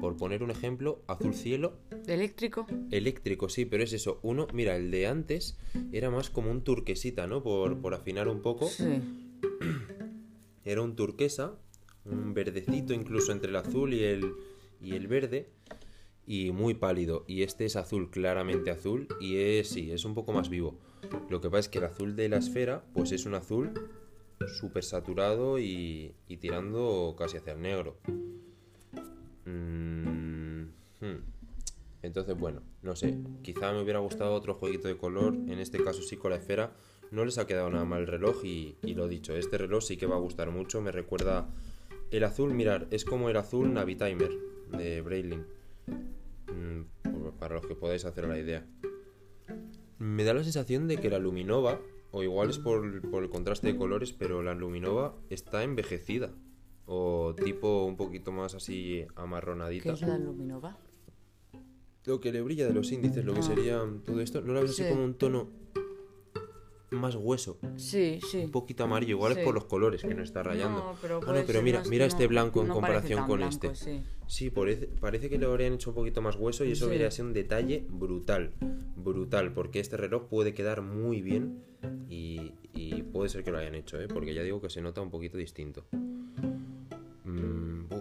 [0.00, 1.78] por poner un ejemplo, azul cielo.
[2.06, 2.66] ¿Eléctrico?
[2.90, 4.20] Eléctrico, sí, pero es eso.
[4.22, 5.58] Uno, mira, el de antes
[5.92, 7.42] era más como un turquesita, ¿no?
[7.42, 8.68] Por, por afinar un poco.
[8.68, 8.84] Sí.
[10.64, 11.54] Era un turquesa,
[12.04, 14.34] un verdecito incluso entre el azul y el,
[14.82, 15.48] y el verde.
[16.26, 17.24] Y muy pálido.
[17.26, 19.08] Y este es azul, claramente azul.
[19.18, 20.78] Y es, sí, es un poco más vivo.
[21.30, 23.72] Lo que pasa es que el azul de la esfera, pues es un azul
[24.60, 27.96] súper saturado y, y tirando casi hacia el negro.
[29.48, 30.62] Mm,
[31.00, 31.22] hmm.
[32.02, 33.18] Entonces, bueno, no sé.
[33.42, 35.34] Quizá me hubiera gustado otro jueguito de color.
[35.34, 36.72] En este caso sí con la esfera.
[37.10, 40.06] No les ha quedado nada mal el reloj y, lo dicho, este reloj sí que
[40.06, 40.80] va a gustar mucho.
[40.80, 41.48] Me recuerda
[42.10, 44.30] el azul, mirar, es como el azul Navitimer
[44.76, 45.46] de Breitling.
[45.86, 48.66] Mm, para los que podáis hacer la idea.
[49.98, 51.80] Me da la sensación de que la Luminova,
[52.12, 56.30] o igual es por el contraste de colores, pero la Luminova está envejecida
[56.88, 59.84] o tipo un poquito más así amarronadita.
[59.84, 60.76] ¿Qué es la luminova?
[62.06, 63.42] Lo que le brilla de los índices, lo que ah.
[63.42, 65.48] sería todo esto, ¿no la ves así como un tono
[66.90, 67.58] más hueso.
[67.76, 68.38] Sí, sí.
[68.38, 70.78] Un poquito amarillo, igual es por los colores que no está rayando.
[70.78, 73.74] No, pero, ah, no, pero mira, mira este blanco en no comparación con blanco, este.
[73.74, 76.90] Sí, sí parece, parece, que lo habrían hecho un poquito más hueso y eso Sí.
[76.90, 78.52] debería ser un detalle brutal.
[78.96, 81.62] Brutal, porque este reloj puede quedar muy bien
[82.08, 84.08] y, y puede ser que lo hayan hecho, ¿eh?
[84.08, 85.84] porque ya digo que se nota un poquito distinto.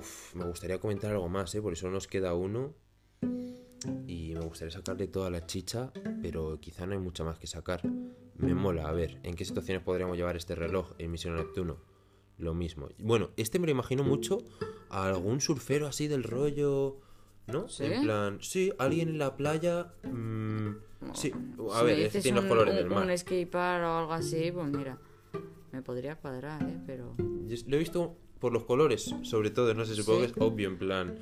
[0.08, 1.62] Uf, me gustaría comentar algo más, ¿eh?
[1.62, 2.74] por eso nos queda uno.
[4.08, 5.92] Y me gustaría sacarle toda la chicha,
[6.22, 7.82] pero quizá no hay mucha más que sacar.
[8.38, 11.78] Me mola, a ver, ¿en qué situaciones podríamos llevar este reloj en Misión Neptuno?
[12.38, 12.88] Lo mismo.
[13.00, 14.38] Bueno, este me lo imagino mucho
[14.90, 17.00] a algún surfero así del rollo,
[17.48, 17.68] ¿no?
[17.68, 17.84] ¿Sí?
[17.86, 19.94] En plan, sí, alguien en la playa.
[20.04, 20.70] mm,
[21.14, 21.32] sí,
[21.72, 23.06] a Si ver, este tiene los un- colores un, del mar.
[23.06, 24.98] Un skatepark o algo así, pues mira,
[25.72, 26.78] me podría cuadrar, ¿eh?
[26.86, 27.16] Pero...
[27.48, 30.26] Yo Lo he visto por los colores, sobre todo, no sé, supongo Sí.
[30.28, 31.16] que es obvio, en plan.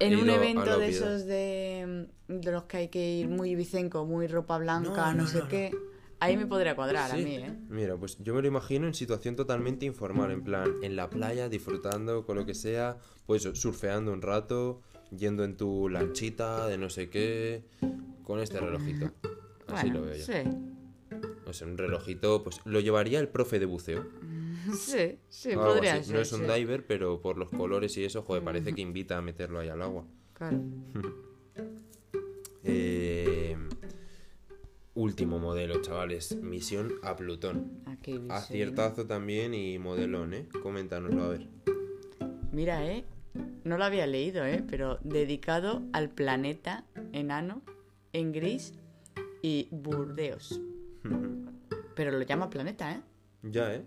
[0.00, 4.26] En un evento de esos de, de los que hay que ir muy bicenco, muy
[4.28, 5.72] ropa blanca, No, sé no, qué,
[6.20, 7.16] ahí me podría cuadrar Sí.
[7.20, 7.52] a mí, ¿eh?
[7.68, 11.48] Mira, pues yo me lo imagino en situación totalmente informal, en plan, en la playa,
[11.48, 16.90] disfrutando con lo que sea, pues surfeando un rato, yendo en tu lanchita de no
[16.90, 17.64] sé qué,
[18.22, 19.06] con este relojito.
[19.66, 20.24] Así Bueno, lo veo yo.
[20.24, 20.32] Sí,
[21.46, 24.06] O sea, un relojito, pues lo llevaría el profe de buceo.
[24.76, 26.04] sí, sí, podría así.
[26.04, 26.14] ser.
[26.16, 26.52] No es un sí.
[26.52, 29.82] diver, pero por los colores y eso, joder, parece que invita a meterlo ahí al
[29.82, 30.04] agua.
[30.34, 30.60] Claro.
[32.70, 33.56] Eh,
[34.94, 36.36] último modelo, chavales.
[36.36, 37.80] Misión a Plutón.
[37.86, 38.20] Aquí.
[38.28, 40.48] Aciertazo también y modelón, ¿eh?
[40.62, 41.48] Coméntanoslo, a ver.
[42.52, 43.06] Mira, ¿eh?
[43.64, 44.62] No lo había leído, ¿eh?
[44.68, 47.62] Pero dedicado al planeta enano
[48.12, 48.74] en gris
[49.40, 50.60] y Burdeos.
[51.94, 53.00] Pero lo llama planeta, ¿eh?
[53.42, 53.84] Ya, ¿eh?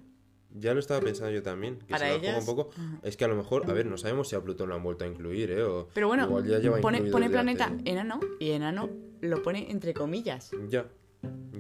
[0.54, 1.78] Ya lo estaba pensando yo también.
[1.80, 2.72] Que Para se ellas- un poco.
[3.04, 5.06] Es que a lo mejor, a ver, no sabemos si a Plutón lo han vuelto
[5.06, 5.64] a incluir, ¿eh?
[5.64, 8.89] O Pero bueno, igual ya lleva pone, pone planeta hace- enano y enano
[9.22, 10.52] lo pone entre comillas.
[10.70, 10.88] Ya.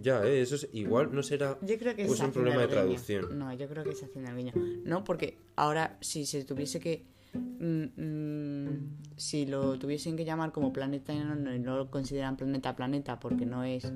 [0.01, 0.41] Ya, ¿eh?
[0.41, 1.57] Eso es igual, no será.
[1.61, 3.37] Yo creo que Pues es un problema de traducción.
[3.37, 4.53] No, yo creo que es haciendo el guiño.
[4.83, 7.05] No, porque ahora si se tuviese que...
[7.33, 12.75] mm, mm, si lo tuviesen que llamar como planeta enano y no lo consideran planeta
[12.75, 13.91] planeta porque no es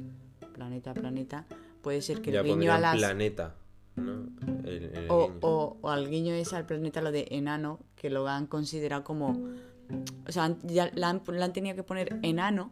[0.54, 1.48] planeta planeta,
[1.82, 2.96] puede ser que ya el guiño a las...
[2.98, 3.56] planeta,
[3.96, 4.28] ¿no?
[4.64, 5.40] El- el O, guiño.
[5.42, 9.50] o, o al guiño es al planeta lo de enano, que lo han considerado como...
[10.28, 12.72] O sea, ya la han, la han tenido que poner enano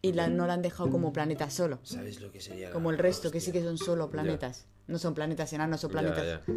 [0.00, 1.80] y la, no la han dejado como planeta solo.
[1.82, 2.70] ¿Sabes lo que sería?
[2.70, 4.66] Como el resto, que sí que son solo planetas.
[4.86, 6.24] No son planetas enanos, son planetas.
[6.24, 6.54] Ya, ya.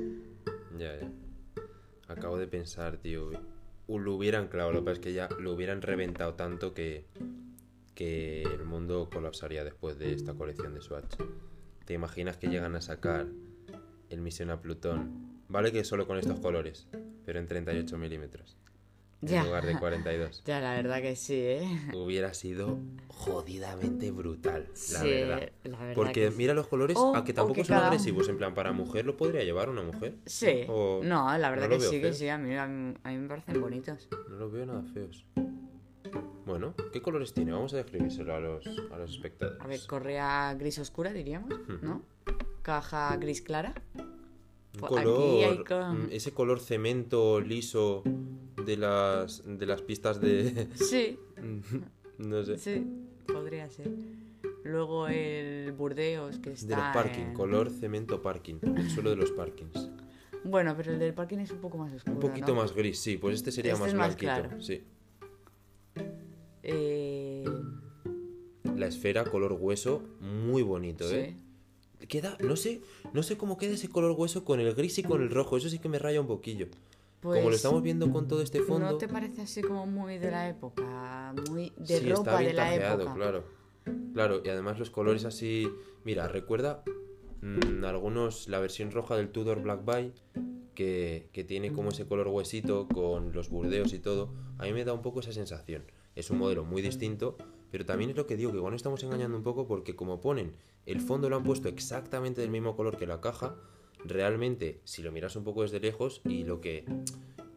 [0.77, 1.11] Ya, ya.
[2.07, 3.31] Acabo de pensar, tío.
[3.87, 7.05] Lo hubieran, claro, lo que pasa es que ya lo hubieran reventado tanto que,
[7.93, 11.15] que el mundo colapsaría después de esta colección de Swatch.
[11.85, 13.27] ¿Te imaginas que llegan a sacar
[14.15, 15.35] el Misión a Plutón?
[15.47, 16.87] Vale que solo con estos colores,
[17.25, 18.57] pero en 38 milímetros.
[19.21, 20.43] En lugar de 42.
[20.45, 21.63] Ya, la verdad que sí, ¿eh?
[21.95, 25.49] Hubiera sido jodidamente brutal, la Sí, verdad.
[25.63, 26.35] la verdad Porque sí.
[26.37, 28.27] mira los colores, O- a que o tampoco son cada- agresivos.
[28.29, 30.15] En plan, para mujer lo podría llevar una mujer.
[30.25, 30.65] Sí.
[30.67, 32.27] O- No, la verdad no que sí, que sí.
[32.29, 34.07] A mí, a mí, a mí me parecen bonitos.
[34.29, 35.25] No los veo nada feos.
[36.45, 37.51] Bueno, ¿qué colores tiene?
[37.53, 39.59] Vamos a describírselo a los, a los espectadores.
[39.61, 41.49] A ver, correa gris oscura, diríamos,
[41.81, 42.03] ¿no?
[42.69, 43.75] Caja gris clara.
[43.95, 48.01] Un Pues color, aquí hay co- mm, ese color cemento liso
[48.65, 50.67] de las, de las pistas de...
[50.75, 51.19] Sí,
[52.17, 52.57] no sé.
[52.57, 52.83] sí,
[53.31, 53.91] podría ser.
[54.63, 58.55] Luego el Burdeos, que está De los parking, en- color cemento parking.
[58.75, 59.91] El suelo de los parkings.
[60.43, 62.61] Bueno, pero el del parking es un poco más oscuro, Un poquito ¿no?
[62.61, 63.17] más gris, sí.
[63.17, 64.47] Pues este sería Este más es más blanquito.
[64.49, 64.61] claro.
[64.61, 64.83] Sí.
[66.63, 67.45] Eh...
[68.75, 71.37] La esfera, color hueso, muy bonito, ¿eh?
[72.07, 72.81] Queda, no sé,
[73.13, 75.57] no sé cómo queda ese color hueso con el gris y con el rojo.
[75.57, 76.67] Eso sí que me raya un poquillo.
[77.21, 78.91] Como lo Pues, estamos viendo con todo este fondo.
[78.91, 81.33] ¿No te parece así como muy de la época?
[81.49, 83.15] Muy de sí, está bien de la tajeado, época.
[83.15, 83.43] claro.
[84.13, 85.67] Claro, y además los colores así.
[86.03, 86.83] Mira, recuerda
[87.41, 88.47] mm, algunos.
[88.47, 90.13] La versión roja del Tudor Black Bay.
[90.75, 94.33] Que, que tiene como ese color huesito con los burdeos y todo.
[94.57, 95.83] A mí me da un poco esa sensación.
[96.15, 97.37] Es un modelo muy distinto.
[97.71, 100.21] Pero también es lo que digo, que igual nos estamos engañando un poco porque como
[100.21, 100.53] ponen
[100.85, 103.55] el fondo lo han puesto exactamente del mismo color que la caja,
[104.05, 106.85] realmente si lo miras un poco desde lejos y lo que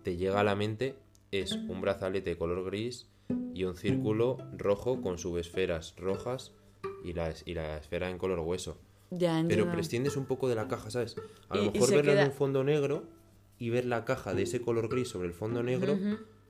[0.02, 0.96] te llega a la mente
[1.30, 3.06] es un brazalete color gris
[3.54, 6.52] y un círculo rojo con subesferas rojas
[7.04, 8.78] y la, y la esfera en color hueso.
[9.11, 11.16] Ya, Pero prescindes un poco de la caja, ¿sabes?
[11.48, 13.04] A lo Y- mejor verla queda- en un fondo negro
[13.59, 15.98] y ver la caja de ese color gris sobre el fondo negro.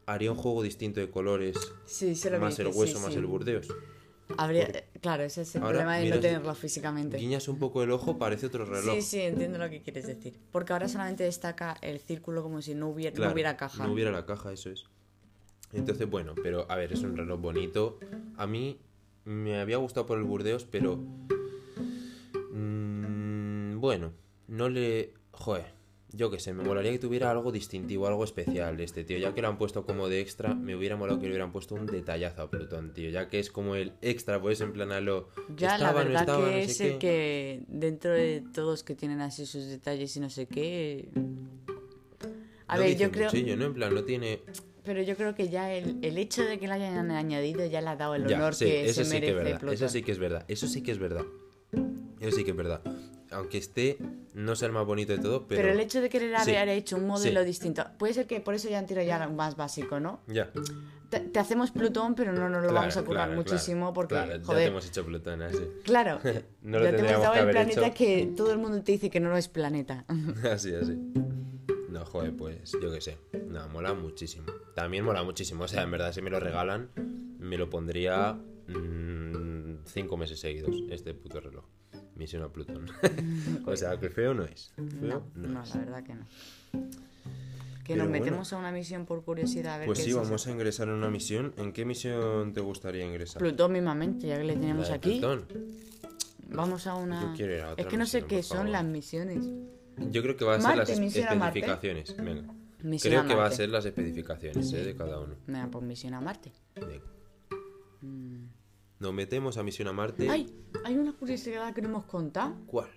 [0.08, 3.18] Haría un juego distinto de colores, Sí, se lo más el hueso, sí, más sí.
[3.18, 3.68] el burdeos.
[4.36, 4.84] Habría...
[5.00, 7.18] Claro, ese es el Ahora problema de no tenerlo físicamente.
[7.18, 8.94] Guiñas un poco el ojo, parece otro reloj.
[8.96, 10.38] Sí, sí, entiendo lo que quieres decir.
[10.50, 13.86] Porque ahora solamente destaca el círculo como si no hubiera, no Claro, hubiera caja.
[13.86, 14.84] No hubiera la caja, eso es.
[15.72, 17.98] Entonces, bueno, pero a ver, es un reloj bonito.
[18.36, 18.78] A mí
[19.24, 20.96] me había gustado por el Burdeos, pero.
[22.52, 24.12] mm, bueno,
[24.46, 25.12] no le...
[25.32, 25.77] Joder,
[26.12, 29.18] yo qué sé, me molaría que tuviera algo distintivo, algo especial este tío.
[29.18, 31.74] Ya que lo han puesto como de extra, me hubiera molado que le hubieran puesto
[31.74, 33.10] un detallazo a Plutón, tío.
[33.10, 35.28] Ya que es como el extra, pues en plan a lo...
[35.56, 40.16] Ya, la verdad que es el que dentro de todos que tienen así sus detalles
[40.16, 41.08] y no sé qué...
[42.66, 43.30] A ver, yo creo...
[43.30, 43.66] Sí, ¿no?
[43.66, 44.40] En plan, no tiene...
[44.84, 47.88] Pero yo creo que ya el, el, hecho de que lo hayan añadido ya le
[47.88, 49.74] ha dado el honor que se merece Plutón.
[49.74, 51.26] Eso sí que es verdad, eso sí que es verdad.
[52.20, 52.80] Eso sí que es verdad
[53.30, 53.98] aunque esté,
[54.34, 55.60] no sea el más bonito de todo, pero...
[55.60, 58.68] Pero el hecho de querer haber hecho un modelo distinto, puede ser que por eso
[58.68, 60.20] ya han tirado ya más básico, ¿no?
[60.26, 60.50] Ya.
[61.10, 64.44] Te, hacemos Plutón, pero no nos lo vamos a curar muchísimo porque, claro, joder...
[64.44, 65.66] ya te hemos hecho Plutón, así.
[65.84, 66.20] Claro,
[66.62, 69.30] no ya te hemos dado el planeta que todo el mundo te dice que no,
[69.30, 70.04] lo es planeta.
[70.52, 70.98] así, así.
[71.88, 73.18] No, joder, pues yo qué sé.
[73.48, 74.46] No, mola muchísimo.
[74.74, 75.64] También mola muchísimo.
[75.64, 76.90] O sea, en verdad, si me lo regalan,
[77.38, 78.34] me lo pondría
[78.68, 81.64] mmm, cinco meses seguidos, este puto reloj.
[82.18, 82.86] Misión a Plutón.
[83.66, 84.72] o sea, que feo no es.
[84.76, 86.26] no, no, la verdad que no.
[87.84, 89.76] Que nos metemos a una misión por curiosidad.
[89.76, 91.54] A ver pues sí, vamos a ingresar en una misión.
[91.56, 93.38] ¿En qué misión te gustaría ingresar?
[93.38, 95.20] Plutón mismamente, ya que le tenemos aquí.
[95.20, 95.46] Plutón.
[96.50, 97.34] Vamos a una.
[97.76, 99.46] es que no sé qué son las misiones.
[100.10, 102.16] Yo creo que va a ser las especificaciones.
[102.16, 102.54] Venga.
[103.00, 104.84] creo que va a ser las especificaciones ¿eh?
[104.84, 105.36] de cada uno.
[105.46, 106.52] Venga, pues misión a Marte.
[106.74, 107.04] Venga.
[108.02, 108.37] Mm.
[109.00, 110.28] Nos metemos a misión a Marte.
[110.28, 110.52] ¡Ay!
[110.84, 112.56] Hay una curiosidad que no hemos contado.
[112.66, 112.88] ¿Cuál?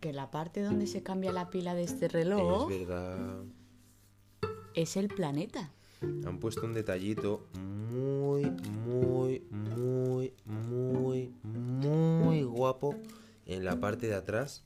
[0.00, 2.70] Que la parte donde se cambia la pila de este reloj.
[2.70, 3.44] Es verdad.
[4.74, 5.72] Es el planeta.
[6.02, 7.48] Han puesto un detallito
[7.90, 8.44] muy,
[8.86, 12.94] muy, muy, muy, muy guapo
[13.46, 14.64] en la parte de atrás.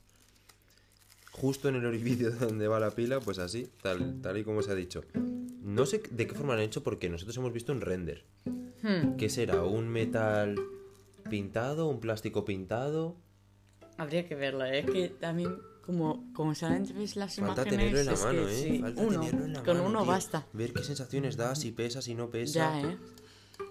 [1.33, 4.71] Justo en el orificio donde va la pila, pues así, tal, tal y como se
[4.71, 5.03] ha dicho.
[5.61, 8.23] No sé de qué forma lo han hecho porque nosotros hemos visto un render.
[8.81, 9.15] Hmm.
[9.17, 9.63] ¿Qué será?
[9.63, 10.59] ¿Un metal
[11.29, 11.87] pintado?
[11.87, 13.15] ¿Un plástico pintado?
[13.97, 14.79] Habría que verlo, ¿eh?
[14.79, 18.79] es que también como, como saben ves las Falta imágenes tenerlo en la mano, ¿eh?
[18.79, 20.47] Falta uno, tenerlo en la con uno basta.
[20.53, 22.53] Ver qué sensaciones da, si pesa, si no pesa.
[22.53, 22.97] Ya, ¿eh?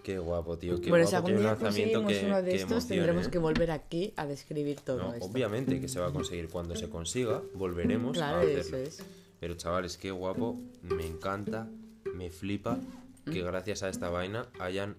[0.03, 0.81] Qué guapo, tío.
[0.81, 1.11] Qué bueno, guapo.
[1.11, 3.31] si algún día conseguimos uno de estos, tendremos ¿eh?
[3.31, 5.27] que volver aquí a describir todo no, esto.
[5.27, 6.49] Obviamente que se va a conseguir.
[6.49, 8.61] Cuando se consiga, volveremos a hacerlo.
[8.61, 9.05] Eso es.
[9.39, 10.59] Pero chavales, qué guapo.
[10.83, 11.69] Me encanta,
[12.15, 12.81] me flipa
[13.25, 14.97] que gracias a esta vaina hayan,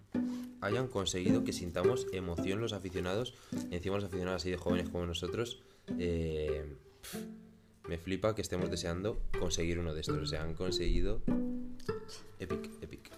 [0.62, 3.34] hayan conseguido que sintamos emoción los aficionados,
[3.72, 5.64] encima los aficionados así de jóvenes como nosotros.
[6.00, 6.66] Eh,
[7.90, 10.18] me flipa que estemos deseando conseguir uno de estos.
[10.18, 11.22] O sea, han conseguido.
[12.40, 13.12] Epic, epic.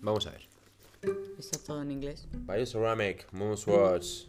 [0.00, 0.53] Vamos a ver.
[1.38, 2.28] Está todo en inglés.
[2.32, 4.26] Bioceramic, Moonswatch.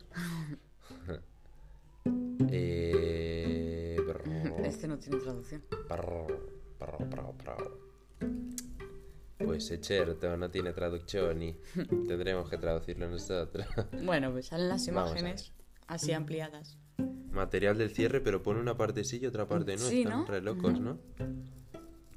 [2.50, 3.98] eh,
[4.64, 5.64] este no tiene traducción.
[9.38, 11.54] Pues es cierto, no tiene traducción y
[12.08, 13.66] tendremos que traducirlo nosotros.
[14.04, 15.54] Bueno, pues salen las imágenes
[15.88, 16.78] así ampliadas.
[17.32, 19.82] Material del cierre, pero pone una parte sí y otra parte no.
[19.82, 20.26] Sí, Están ¿no?
[20.26, 21.00] re locos, ¿no?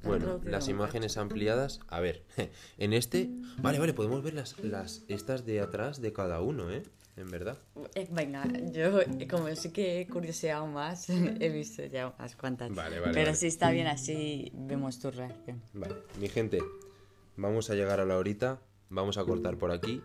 [0.09, 1.79] Bueno, las imágenes ampliadas.
[1.87, 2.23] A ver,
[2.77, 3.29] en este.
[3.61, 6.83] Vale, vale, podemos ver las, las estas de atrás de cada uno, ¿eh?
[7.15, 7.57] En verdad.
[7.95, 12.73] Eh, venga, yo como sí que he curioseado más, he visto ya unas cuantas.
[12.73, 13.13] Vale, vale.
[13.13, 15.61] Pero si está bien así, vemos tu reacción.
[15.73, 16.59] Vale, mi gente,
[17.41, 20.01] Vamos a llegar a la horita, vamos a cortar por aquí.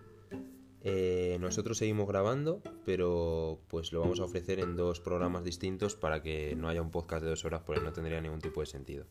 [0.85, 6.23] Eh, nosotros seguimos grabando, pero pues lo vamos a ofrecer en dos programas distintos para
[6.23, 9.07] que no haya un podcast de dos horas porque no tendría ningún tipo de sentido.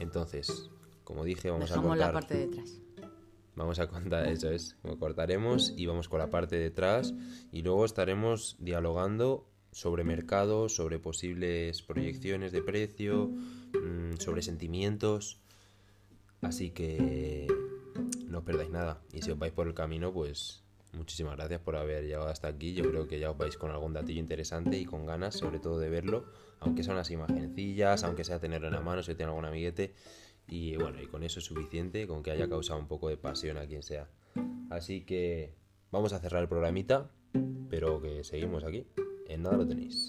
[0.00, 0.70] Entonces,
[1.04, 1.98] como dije, vamos a cortar...
[1.98, 2.80] la parte de detrás.
[3.54, 7.14] Vamos a contar, eso es, lo cortaremos y vamos con la parte de detrás
[7.52, 15.42] y luego estaremos dialogando sobre mercado, sobre posibles proyecciones de precio, mm, sobre sentimientos
[16.42, 17.46] Así que
[18.26, 19.00] no os perdáis nada.
[19.12, 22.74] Y si os vais por el camino, pues muchísimas gracias por haber llegado hasta aquí.
[22.74, 25.78] Yo creo que ya os vais con algún datillo interesante y con ganas, sobre todo,
[25.78, 26.24] de verlo.
[26.60, 29.94] Aunque sean unas imagencillas, aunque sea tenerlo en la mano, si tiene algún amiguete.
[30.46, 33.56] Y bueno, y con eso es suficiente, con que haya causado un poco de pasión
[33.58, 34.08] a quien sea.
[34.70, 35.54] Así que
[35.90, 37.10] vamos a cerrar el programita,
[37.68, 38.86] pero que seguimos aquí.
[39.28, 40.08] En nada lo tenéis.